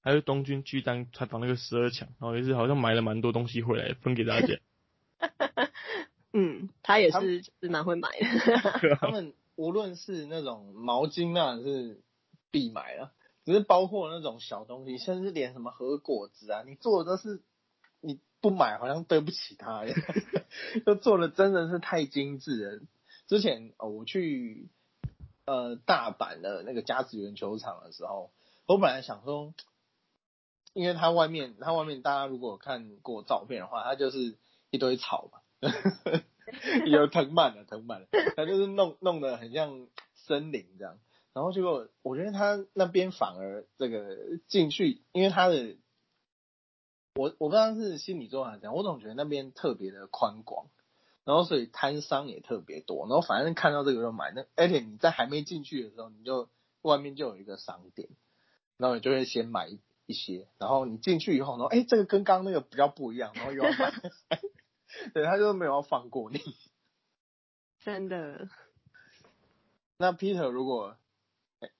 [0.00, 4.58] 还有东京巨蛋采访那个十二强，然后也是好像买了蛮多东西回来分给大家。
[6.32, 8.96] 嗯，他也是是蛮会买的。
[9.00, 12.00] 他们无论是那种毛巾那是
[12.50, 13.12] 必买了，
[13.44, 17.40] 只是包括那种小东西，甚至连什么核果子啊，你做的都是你
[18.40, 19.84] 不买好像对不起他，
[20.86, 22.80] 都做的真的是太精致了。
[23.26, 24.68] 之前哦，我去
[25.46, 28.30] 呃大阪的那个甲子园球场的时候，
[28.66, 29.54] 我本来想说，
[30.72, 34.36] 因为它外面它外面大家如果看过照片的话，它就是
[34.70, 35.40] 一堆草嘛。
[36.86, 40.98] 有藤蔓的，藤蔓了，他就是弄弄得很像森林这样，
[41.32, 44.16] 然后结果我觉得他那边反而这个
[44.48, 45.76] 进去，因为他的，
[47.20, 50.68] 我我不知道是心理作用还是怎样，我总觉得那边特别的宽广，
[51.24, 56.48] 然后所以摊商也特别多，然后反正看到这个就买，那而且你在还没进去的时候，你就
[56.80, 58.08] 外面就有一个商店，
[58.78, 59.68] 然后你就会先买
[60.06, 63.92] 一些，然后你进去以后，然后哎这个跟刚刚那个比较不一样，然后又要买。
[65.14, 66.40] 对他就没有要放过你，
[67.84, 68.48] 真的。
[69.98, 70.96] 那 Peter，如果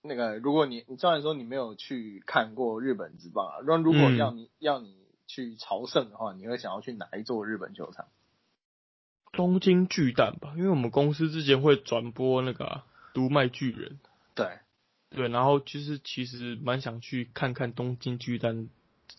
[0.03, 4.97] 那个，如果你你虽然说你没有去看过日本职棒啊，那如果要你要你
[5.32, 8.06] 去朝圣的话，你会想要去哪一座日本球场？
[9.32, 12.82] 东京巨蛋吧，因为我们公司之前会转播那个
[13.14, 14.00] 读卖巨人。
[14.34, 14.58] 对
[15.08, 18.68] 对，然后就是其实蛮想去看看东京巨蛋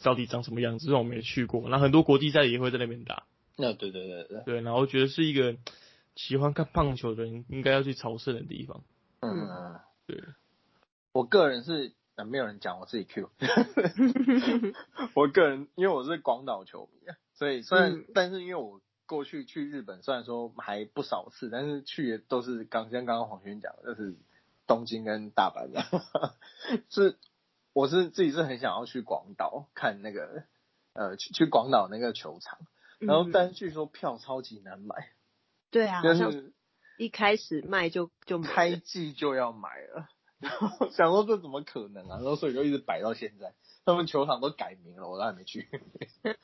[0.03, 1.69] 到底长什么样子，虽然我没去过。
[1.69, 3.23] 那很多国际赛也会在那边打。
[3.55, 5.55] 那对对对对，对，然后觉得是一个
[6.15, 8.83] 喜欢看棒球的人应该要去朝圣的地方。
[9.21, 10.21] 嗯，对，
[11.13, 11.93] 我个人是
[12.27, 13.29] 没有人讲我自己 Q，
[15.15, 16.99] 我个人因为我是广岛球迷，
[17.33, 24.15] 所以虽然但是因为我过去去日本虽然说还不少次，但是去的都是刚像刚刚黄轩讲，就是
[24.67, 25.83] 东京跟大阪的，
[26.89, 27.17] 是
[27.73, 30.43] 我是自己是很想要去广岛看那个
[30.93, 32.59] 呃去去广岛那个球场。
[32.99, 35.09] 然后，但是据说票超级难买。
[35.71, 36.53] 对啊，就是
[36.99, 40.07] 一开始卖就就开季就要买了，
[40.41, 42.17] 然 后想说这怎么可能啊？
[42.17, 43.53] 然后所以就一直摆到现在。
[43.85, 45.67] 他们球场都改名了，我都还没去。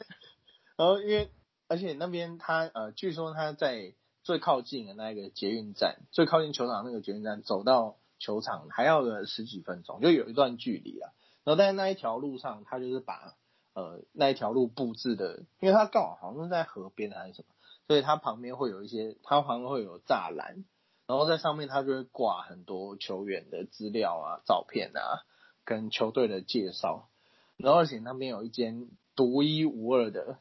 [0.78, 1.32] 然后因为
[1.68, 3.94] 而且那边他呃，据说他在
[4.24, 11.12] 最靠近的那个捷运站，最靠近球场那个捷运站，走到球场还要个十几分钟，就有一段距离啊。
[11.44, 13.36] 然后但那一条路上，他就是把。
[13.74, 17.54] 呃，那一条路布置的，因为他刚好好像是在河边还是什么，
[17.86, 20.66] 所以它旁边会有一些，它旁边会有栅栏，
[21.08, 25.24] 然后在上面它就会挂很多球员的资料啊、照片啊，
[25.66, 27.10] 跟球队的介绍，
[27.58, 30.40] 然后而且那边有一间独一无二的。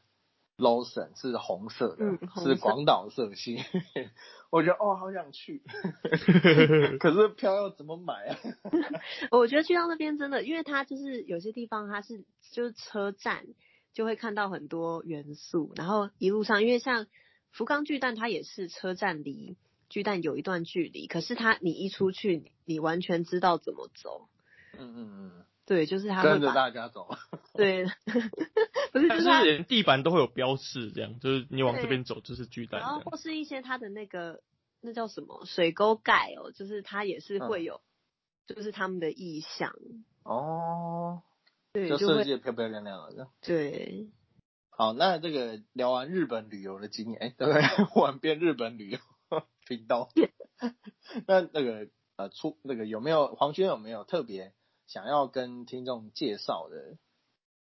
[0.59, 3.59] Lawson 是红色的，是广岛色系。
[4.49, 5.61] 我觉得哦，好想去，
[6.99, 8.39] 可是票要怎么买啊？
[9.29, 13.45] 我觉得去到那边真的，因为它就是有些地方它是就是车站
[13.93, 17.05] 就会看到很多元素，然后一路上因为像
[17.51, 19.57] 福冈巨蛋，它也是车站离
[19.89, 24.27] 巨蛋有一段距离，可是它你一出去，你完全知道怎么走。
[24.77, 25.45] 嗯嗯嗯。
[25.65, 27.09] 对，就是他跟着大家走。
[27.53, 27.83] 对，
[28.93, 32.79] 不是，就是连地板都会有标示，这样就是你往这边走就是巨蛋。
[32.79, 34.41] 然后或是一些它的那个
[34.79, 37.81] 那叫什么水沟盖哦，就是它也是会有，
[38.45, 39.73] 就是他们的意象。
[40.23, 41.21] 哦。
[41.73, 43.27] 对，就设计的漂漂亮亮的。
[43.41, 44.07] 对。
[44.69, 47.61] 好，那这个聊完日本旅游的经验，对不对？
[48.01, 48.99] 玩遍日本旅游
[49.67, 50.09] 频道。
[51.27, 54.53] 那那个呃，出那个有没有黄轩有没有特别？
[54.87, 56.97] 想要跟听众介绍的，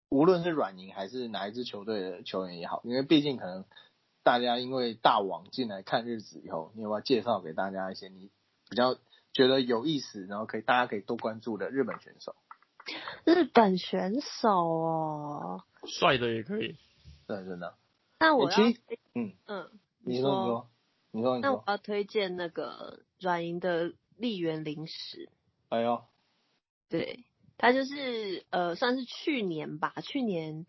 [0.09, 3.66] 无论是软银还是哪一支球队的球员也好，因为毕竟可能
[4.22, 8.30] 大家因为大网进来看日子以后，你有没有介绍给大家一些你
[8.70, 8.95] 比较
[9.32, 12.34] 觉得有意思，然后可以大家可以多关注的日本选手？
[13.24, 16.76] 日本选手哦，帅的也可以，
[17.26, 17.74] 对，真的。
[18.18, 18.57] 那我要，
[19.14, 19.70] 嗯嗯，
[20.01, 20.68] 你说你说
[21.13, 25.29] 你说，那我要推荐那个软银的丽园零食。
[25.69, 26.03] 哎呦。
[26.89, 27.25] 对
[27.57, 30.67] 他就是呃，算是去年吧，去年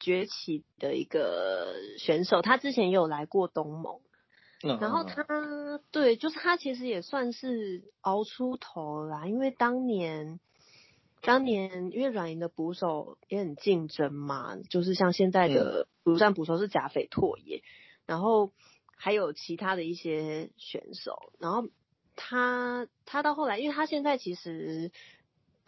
[0.00, 2.42] 崛起的一个选手。
[2.42, 4.00] 他之前也有来过东盟，
[4.80, 5.24] 然后他
[5.92, 9.28] 对，就是他其实也算是熬出头啦。
[9.28, 10.40] 因为当年，
[11.20, 17.62] 当年因为软银的捕手也很竞争嘛，就是像现在的独占捕手是甲斐拓也，
[18.06, 18.50] 然后
[18.98, 21.70] 还有其他的一些选手，然后
[22.14, 24.92] 他他到后来，因为他现在其实。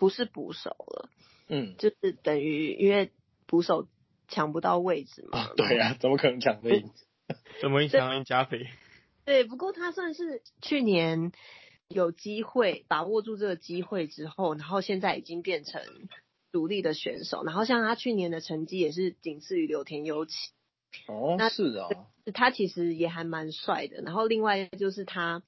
[0.00, 1.10] 不是捕手了，
[1.48, 3.12] 嗯，就是等于因为
[3.46, 3.86] 捕手
[4.28, 5.50] 抢不到位置嘛。
[5.58, 6.88] 对呀，怎么可能抢位置？
[7.60, 8.66] 怎么抢赢加菲？
[9.26, 11.32] 对，不过他算是去年
[11.88, 15.82] 有机会把握住这个机会之后，然后现在已经变成
[16.50, 20.32] 独立的选手，然后像他去年的成绩也是仅次于柳田优起。
[21.07, 21.88] 哦，是啊，
[22.34, 25.43] 他其实也还蛮帅的，然后另外就是他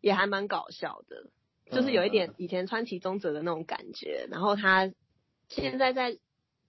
[0.00, 1.30] 也还蛮搞笑的，
[1.70, 4.92] 就是有一点以前川崎宗泽的那种感觉，然后他
[5.48, 6.18] 现在在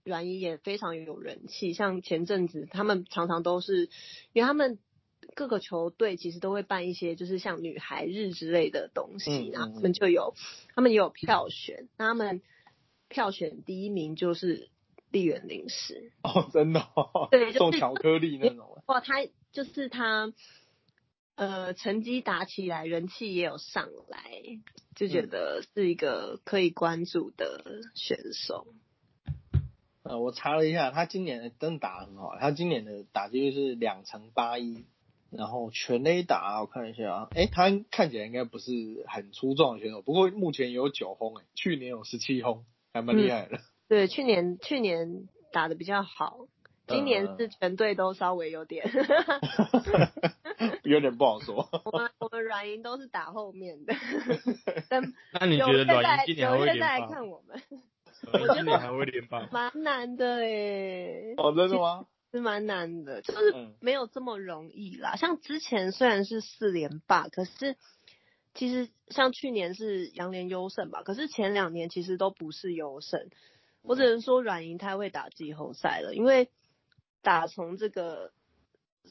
[0.04, 3.88] 软银也非常有人气，像前阵子他们常常都是，
[4.32, 4.78] 因为他们
[5.34, 10.34] 各个球队其实都会办一些就是像女孩日之类的东西，然后他们就有
[10.74, 12.42] 他们也有票选，那他们
[13.08, 14.68] 票选第一名就是。
[15.10, 16.86] 丽园零食哦，真的，
[17.30, 18.82] 对，送巧克力那种。
[18.86, 19.14] 哇，他
[19.52, 20.32] 就是他，
[21.34, 24.30] 呃，成绩打起来，人气也有上来，
[24.94, 28.68] 就觉得是一个可以关注的选手。
[30.02, 34.84] 呃，我查了一下，他今年真的打很好，他今年的打击率是两成八一，
[35.30, 43.60] 然后全垒打我看一下啊，哎，他看起来应该不是很出众的选手，不过目前有九轰，哎，去年有十七轰，还蛮厉害的。
[43.90, 46.46] 对，去年去年打的比较好，
[46.86, 48.88] 今年是全队都稍微有点
[50.84, 51.68] 有点不好说。
[51.84, 53.92] 我们我们软银都是打后面的，
[54.88, 57.08] 但那你觉得软银今年还会连霸？
[57.08, 57.60] 看我们，
[58.32, 59.48] 我今年还会连霸？
[59.50, 61.34] 蛮难的诶。
[61.36, 62.06] 哦，真的吗？
[62.30, 65.16] 是蛮难的，就是没有这么容易啦。
[65.16, 67.76] 像之前虽然是四连霸，可是
[68.54, 73.28] 其实像去年是杨连优胜吧，可是前两年其实都不是优胜。
[73.82, 76.50] 我只能说软银太会打季后赛了，因为
[77.22, 78.32] 打从这个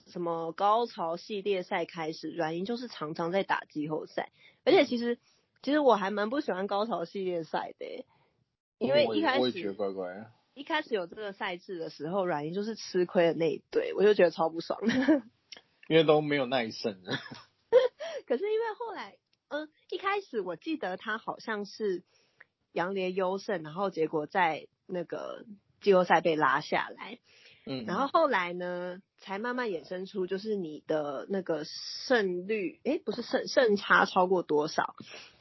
[0.08, 4.32] 什么高潮系列赛开始，软银就是常常在打季后赛。
[4.64, 5.18] 而且其实
[5.64, 8.06] 其实我还蛮不喜欢高潮系列赛的，
[8.78, 14.80] 因为一开始乖乖一开始有这个赛制的时候，软银就是吃亏的那一队，我就觉得超不爽。
[15.90, 17.02] 因为都没有耐胜。
[18.28, 19.18] 可是因为后来，
[19.48, 22.04] 嗯，一开始我记得他好像是。
[22.72, 25.46] 杨连优胜，然后结果在那个
[25.82, 27.20] 季后赛被拉下来，
[27.66, 34.96] 嗯，然后后来呢，才慢慢衍生出就是你的那个胜率，哎，不是胜胜差超过多少，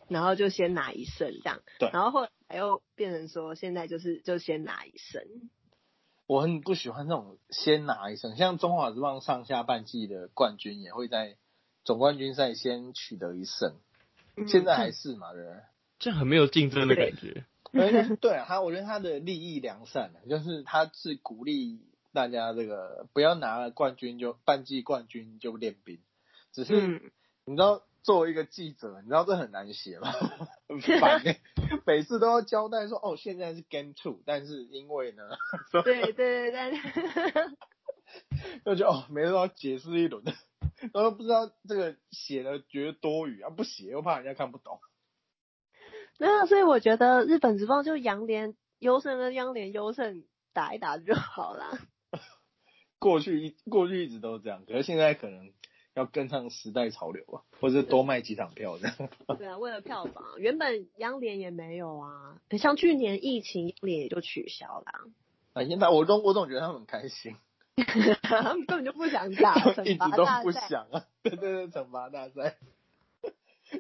[0.09, 5.23] 然后就先拿一胜这样，对，然后后来又变成说现在就是就先拿一胜。
[6.27, 11.37] 我很不喜欢这种先拿一胜，像中华之棒上下半季的冠军也会在
[11.85, 13.77] 总冠军赛先取得一胜，
[14.47, 15.63] 现在还是嘛，对不对？
[15.99, 17.45] 这很没有竞争的感觉。
[18.21, 21.81] 对啊，他我觉得他的利益良善，就是他是鼓励
[22.13, 25.99] 大家这个不要拿了冠军就半季冠军就练兵。
[26.53, 27.13] 只是
[27.45, 30.11] 你知道，作为一个记者，你知道这很难写吗？
[30.67, 31.41] 很烦哎，
[31.87, 35.25] 每次都要交代说哦，现在是 game two，但是因为呢，
[35.85, 36.81] 对对对对，
[38.65, 40.25] 就觉得哦，每次都要解释一轮，
[40.95, 44.81] 然后不知道这个写的觉得多余啊，不写又怕人家看不懂。
[46.19, 51.79] 没有，所以我觉得日本职棒就杨连优胜跟央联优胜打一打就好啦。
[52.99, 55.53] 过去一过去一直都是这样，可是现在可能
[55.95, 58.97] 要跟上时代潮流啊，或者多卖几场票这样。
[59.39, 64.87] 对啊，为了票房，原本央联也没有啊，像去年疫情，央联也就取消了。
[65.53, 67.37] 啊，现在我总我总觉得他们很开心，
[68.23, 69.55] 他们根本就不想打
[69.85, 72.57] 一直都不想啊，对对对，惩罚大赛。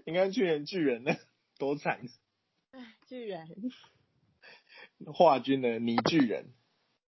[0.06, 1.16] 你看去年巨人呢，
[1.58, 2.00] 多惨。
[3.08, 3.48] 巨人，
[5.06, 6.52] 华军的泥巨人。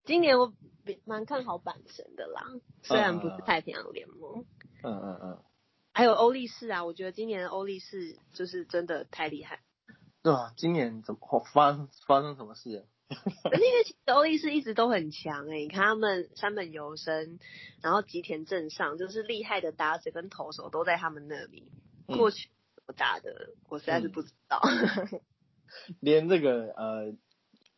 [0.05, 0.53] 今年我
[0.85, 2.41] 比蛮看好阪神的啦，
[2.83, 4.45] 虽然不是太平洋联盟。
[4.81, 5.43] 嗯嗯嗯。
[5.91, 9.59] 还有欧力士啊，我觉得今年的欧力士就是真的太厉害。
[10.23, 11.73] 对啊，今年怎么发
[12.07, 12.69] 发生什么事？
[13.09, 17.39] 因为其实欧力士一直都很强哎，你看他们山本游生，
[17.81, 21.73] 然后吉田镇上，就是厉害的打者跟投手都在他们那里。
[22.07, 24.61] 过去怎么打的，我实在是不知道。
[25.99, 27.15] 连这个呃，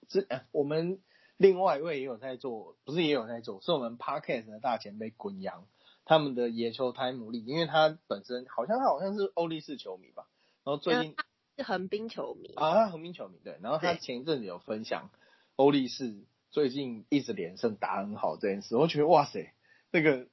[0.08, 1.00] 这我们
[1.38, 5.66] 另外一位也有在做，不是也有在做，是我们 Parkes 的大前辈滚阳，
[6.06, 10.28] 他们的野球台姆利，因为他本身好像他好像是欧力士球迷吧，
[10.64, 11.16] 然后最近
[11.58, 15.10] 是横滨球迷啊，横滨球迷对，然后他前一阵子有分享
[15.56, 19.54] 欧力士最近一直连胜打很好这件事，我觉得哇塞，
[19.92, 20.28] 那个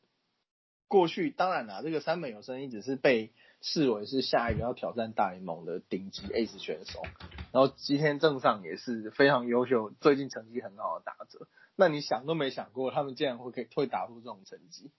[0.86, 3.32] 过去当然啦，这个三本有生一直是被。
[3.60, 7.10] 视为是下一个要挑战大联盟的顶级 ACE 选手，
[7.52, 11.48] 然后今天正上也是非常优秀，最近成绩很好的打者。
[11.76, 14.90] 那你想都没想过，他们竟然会可以会打出这种成绩？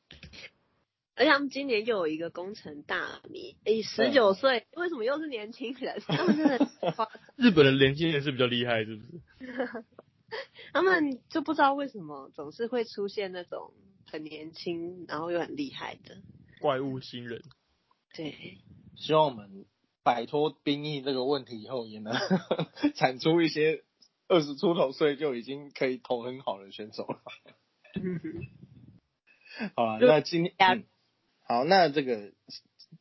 [1.15, 6.01] 而且他们今年又有一个工程大米，诶，十九岁，为什么又是年轻人？
[6.07, 6.57] 他们真的，
[7.35, 9.85] 日本的年轻人是比较厉害，是不是？
[10.71, 13.73] 他们就不知道为什么总是会出现那种
[14.05, 16.17] 很年轻，然后又很厉害的
[16.61, 17.41] 怪物新人。
[18.13, 18.57] 对，
[18.95, 19.65] 希望我们
[20.03, 22.13] 摆脱兵役这个问题以后，也能
[22.95, 23.83] 产出一些
[24.27, 27.21] 二十出头岁就已经可以投很好的选手了。
[29.75, 30.85] 好了，那今天、嗯、
[31.47, 32.33] 好，那这个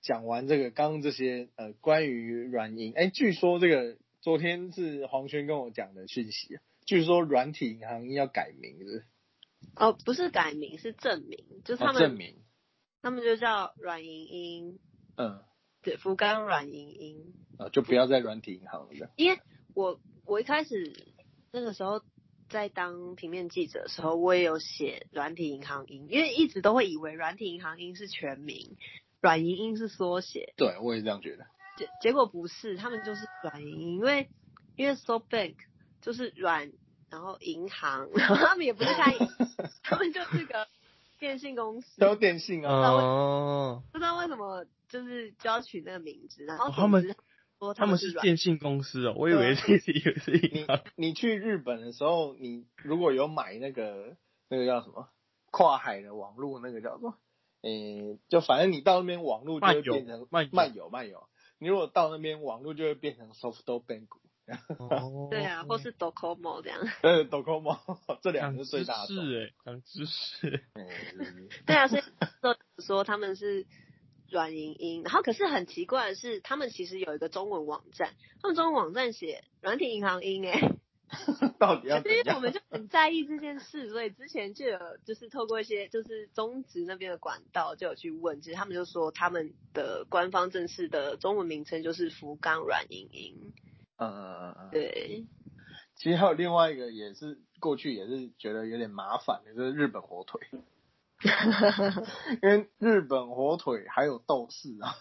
[0.03, 9.05] 讲完这个刚刚这些呃关于软银，哎，据说这个昨天是黄轩跟我讲的讯息，据说软体银行要改名是？
[9.75, 12.43] 哦，不是改名，是证明，就是他们、哦、证明，
[13.03, 14.79] 他们就叫软银银，
[15.19, 15.43] 嗯，
[15.83, 18.89] 对，福冈软银银，啊，就不要再软体银行了。
[19.17, 19.41] 因为
[19.75, 21.15] 我我一开始
[21.53, 22.03] 那个时候。
[22.51, 28.79] 在当平面记者的时候，我也有写软体银行英，因为一直都会以为软体银行英是全名，
[29.21, 30.55] 软银英是缩写。
[30.57, 31.45] 对，我也这样觉得。
[31.77, 34.31] 结结果不是，他们就是软银英，因为
[34.77, 35.57] 因为 SoftBank
[36.01, 36.73] 就是软，
[37.11, 39.13] 然后银行，然后他们也不是开，
[39.85, 40.67] 他们就是个
[41.19, 42.01] 电信公司。
[42.01, 42.73] 都电信啊。
[42.73, 43.83] 哦。
[43.93, 47.15] 不知道为什么就是就要取那个名字，然后他们。
[47.61, 50.81] 说他们是电信公司哦，我以为是 以为是银行。
[50.95, 54.17] 你你去日本的时候，你如果有买那个
[54.49, 55.09] 那个叫什么
[55.51, 57.17] 跨海的网络，那个叫做
[57.63, 61.29] 诶，就反正你到那边网络就会变成漫漫游漫游。
[61.59, 64.07] 你如果到那边网络就会变成 SoftBank。
[64.79, 65.29] 哦。
[65.31, 66.81] 对啊，或是 Docomo 这样。
[67.03, 67.79] 对， Docomo
[68.23, 69.07] 这两个是最大的。
[69.09, 70.65] 是哎，长知识。
[71.67, 72.03] 对啊，所以
[72.41, 73.67] 说说他们是。
[74.31, 80.75] 软银银，然后可是很奇怪的是，他们其实有一个中文网站，他们中文网站写软体银行英哎，
[81.59, 82.03] 到底要？
[82.03, 93.55] 所以我们就很在意这件事，所以之前就有就是透过一些就是中职那边的管道就有去问，其实他们就说他们的官方正式的中文名称就是福冈软银银。
[93.99, 94.71] 嗯嗯嗯嗯。
[94.71, 95.27] 对。
[95.97, 100.41] 其实还有另外一个也是过去也是觉得有点麻烦的，就是日本火腿。
[102.43, 104.95] 因为日本火腿还有豆豉啊，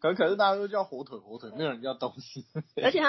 [0.00, 2.44] 可 可是大家都叫火腿火腿，没有人叫豆豉。
[2.80, 3.00] 而且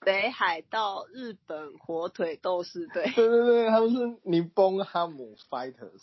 [0.00, 6.02] 北海道日本火腿斗士队，对对对，他们是尼崩哈姆 fighters，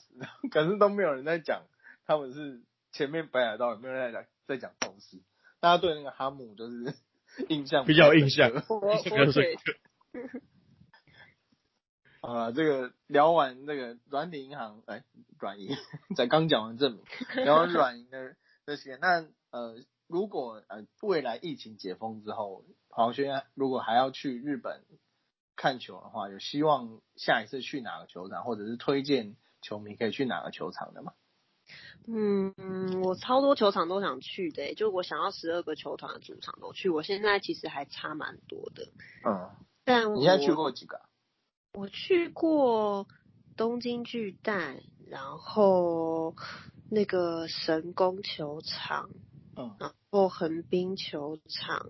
[0.51, 1.63] 可是都没有人在讲
[2.05, 2.61] 他们是
[2.91, 5.17] 前面北海道有没有人在讲在讲斗士，
[5.59, 6.93] 大家对那个哈姆就是
[7.49, 9.57] 印象比较印象，火火腿。
[12.21, 15.03] 啊，这个聊完那个软体银行，哎，
[15.39, 15.75] 软银
[16.15, 17.03] 才刚讲完证明，
[17.43, 24.85] 聊完软银的这些，那呃，如果呃未来疫情解封之后，黄轩如果还要去日本
[25.57, 31.13] 看球的话，有希望下一次去哪个球场，或者是推荐球迷可以去哪个球场的吗？
[32.07, 38.89] 嗯，我超多球场都想去的，就我想要十二个球团的主场都去，我现在其实还差蛮多的。
[39.25, 39.49] 嗯，
[39.85, 41.01] 但你现在去过几个？
[41.73, 43.07] 我去过
[43.57, 46.35] 东京巨蛋，然后
[46.89, 49.09] 那个神宫球场，
[49.55, 51.87] 嗯，然后横滨球场、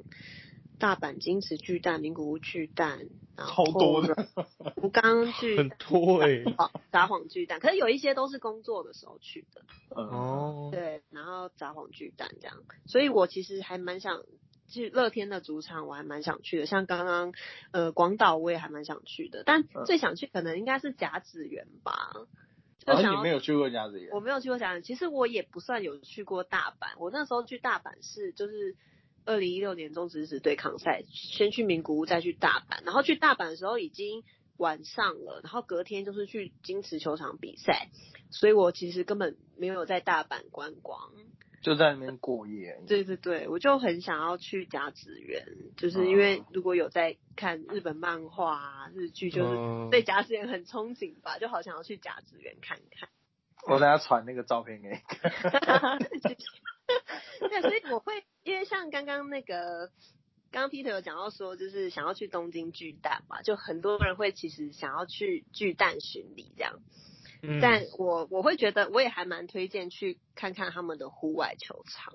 [0.80, 3.08] 大阪金池巨蛋、名古屋巨蛋，
[3.38, 4.28] 然后超多的，
[4.76, 6.44] 福冈巨很多哎，
[6.92, 14.24] 札幌巨蛋，可是有一些都是工作的时候去的，哦，对，然后札幌巨蛋这样，所以我其实还蛮想。
[14.70, 17.34] 去乐天的主场我还蛮想去的，像刚刚
[17.72, 22.12] 呃广岛我也还蛮想去的，但最想去可能应该是甲子园吧。
[22.88, 24.10] 而且你没有去过甲子园？
[24.14, 26.98] 我没有去过甲子园，其实我也不算有去过大阪。
[26.98, 28.76] 我那时候去大阪是就是
[29.26, 34.24] 二零一六年中职职对抗赛，先去名古屋再去大阪，然后去大阪的时候已经
[34.58, 37.90] 晚上了，然后隔天就是去金池球场比赛，
[38.32, 41.12] 所以我其实根本没有在大阪观光。
[41.62, 42.78] 就在那边过夜。
[42.88, 45.48] 对对对，我就很想要去甲子园，
[45.78, 53.08] 就是因为如果有在看日本漫画啊、日剧，就是对甲子园很憧憬吧，就好想要去甲子园看看。
[53.66, 54.96] 我等下传那个照片给你。
[57.50, 59.92] 对，所以我会，因为像刚刚那个，
[60.52, 66.80] 刚刚 Peter 有讲到说，就是想要去东京巨蛋嘛，就很多人会其实想要去巨蛋巡礼这样。
[67.62, 72.14] 但我我会觉得我也还蛮推荐去看看他们的户外球场。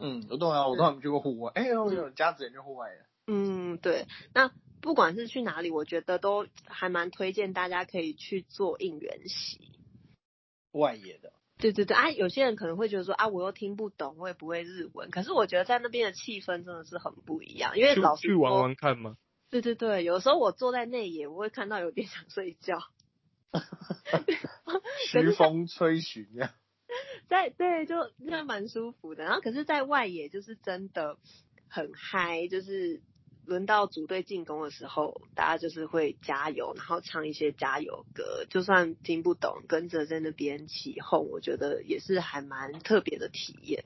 [0.00, 1.52] 嗯，我懂啊，我都还没去过户外。
[1.54, 3.06] 哎呦，有家子也去户外的。
[3.28, 4.06] 嗯，对。
[4.34, 4.50] 那
[4.80, 9.78] 不管是去哪里，我觉得都还蛮推荐大家可以去做应援席。
[10.72, 11.32] 外野的。
[11.64, 15.10] 对对对啊，有些人可能会觉得说啊，我又听不懂，我也不会日文。
[15.10, 19.16] 可是我觉得在那边的气氛真的是很不一样，因为老师去玩玩看吗？
[19.48, 22.80] 对对对，有时候我坐在内野，我会看到有点想睡觉。
[25.08, 26.54] 徐风吹寻呀，
[27.30, 31.16] 在对就那蛮舒服的，然后可是，在外野就是真的
[31.70, 33.00] 很嗨，就是
[33.46, 43.84] 轮到组队进攻的时候，大家就是会加油，然后唱一些加油歌，就算听不懂，跟着在那边起哄，我觉得也是还蛮特别的体验。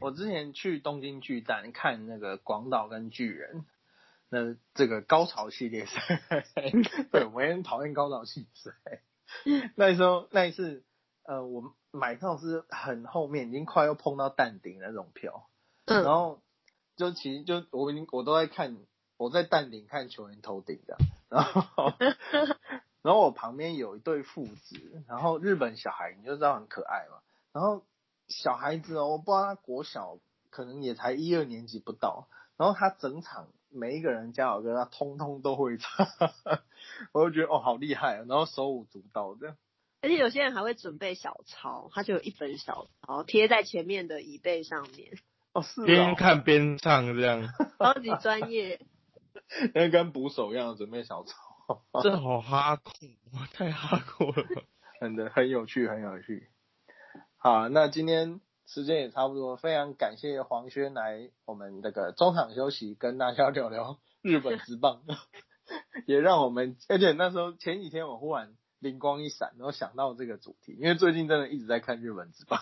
[0.00, 3.64] 我之前去东京巨蛋看那个广岛跟巨人，
[4.30, 6.22] 那这个高潮系列赛，
[7.10, 9.02] 对，我也很讨厌高潮系列赛。
[9.74, 10.84] 那时候那一次，
[11.24, 15.48] 呃，我买票是很后面，已经快要碰到淡顶那种票，
[15.84, 16.40] 然后
[16.98, 18.76] 就其实就我已经我都在看，
[19.16, 20.98] 我在淡定看球员头顶的，
[21.30, 21.92] 然后
[23.02, 27.20] 然后我旁边有一对父子，然后日本小孩你就知道很可爱嘛，
[27.52, 27.84] 然后
[28.26, 30.18] 小孩子哦，我不知道他国小
[30.50, 36.08] 可能也才一二年级不到，然后他整场每一个人加油歌他通通都会唱。
[37.12, 38.24] 我就觉得哦，好厉害啊！
[38.28, 39.56] 然后手舞足蹈这样，
[40.00, 45.16] 而且有些人还会准备小抄，他就有一本小抄贴在前面的椅背上面。
[45.52, 47.48] 哦，是边看边唱这样，
[47.78, 48.80] 超级专业。
[49.74, 52.92] 那跟捕手一样准备小抄， 这好哈酷，
[53.52, 54.46] 太哈酷了，
[55.00, 56.48] 很的很有趣，很有趣。
[57.36, 65.02] 好，那今天时间也差不多，非常感谢黄轩来我们这个中场休息，跟大家聊聊日本之棒。
[66.06, 72.60] 也让我们，而且那时候前几天我忽然灵光一闪，然后想到这个主题，因为最近真的一直在看日本之棒，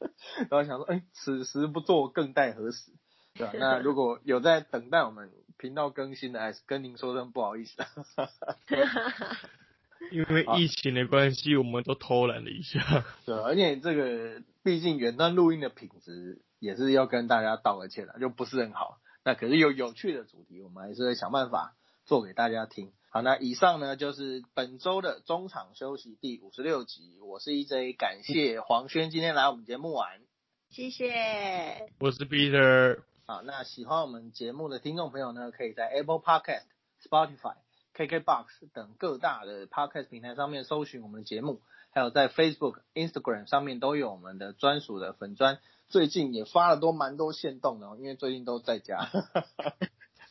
[0.50, 2.92] 然后想说，哎，此时不做更待何时？
[3.34, 3.52] 对吧？
[3.58, 7.82] 那如果有在等待我们频道更新的，还是跟您说声不好意思。
[10.12, 13.04] 因为疫情的关系，我们都偷懒了一下。
[13.26, 18.98] 对，而且这个毕竟远端录音的品质也是要跟大家道个歉了，就不是很好。
[19.24, 21.74] 那可是有有趣的主题，我们还是会想办法。
[22.04, 22.92] 做给大家听。
[23.10, 27.18] 好，那以上呢就是本周的中场休息第五十六集。
[27.22, 30.20] 我是 EJ，感谢黄轩今天来我们节目玩，
[30.68, 31.88] 谢谢。
[32.00, 33.00] 我是 Peter。
[33.24, 36.64] 好，那喜欢我们节目的听众朋友呢，可以在 Apple Podcast、
[37.02, 37.54] Spotify、
[37.96, 38.44] KKBox
[38.74, 45.60] 等各大的 Podcast 平台上面搜寻我们的节目，还有在 Facebook、Instagram 上面都有我们的专属的粉砖。
[45.88, 49.08] 最近也发了都蛮多线动的，因为最近都在家。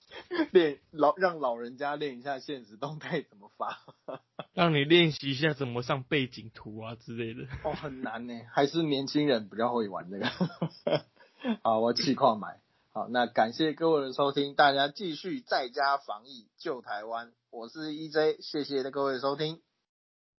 [0.51, 3.79] 练老让老人家练一下现实动态怎么发，
[4.53, 7.43] 让你练习一下怎么上背景图啊之类的。
[7.63, 10.27] 哦，很难呢，还是年轻人比较会玩这个。
[11.63, 12.59] 好，我气矿买。
[12.93, 17.31] 好，那感谢各位的收听，大家继续在家防疫救台湾。
[17.51, 19.61] 我是 EJ，谢谢各位收听。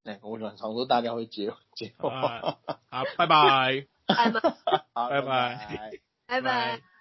[0.05, 2.59] 哎，我想常说大家会接接话。
[2.90, 3.86] 好，拜拜。
[4.07, 4.40] 拜拜。
[4.95, 5.93] 好，拜拜。
[6.27, 6.97] 拜拜。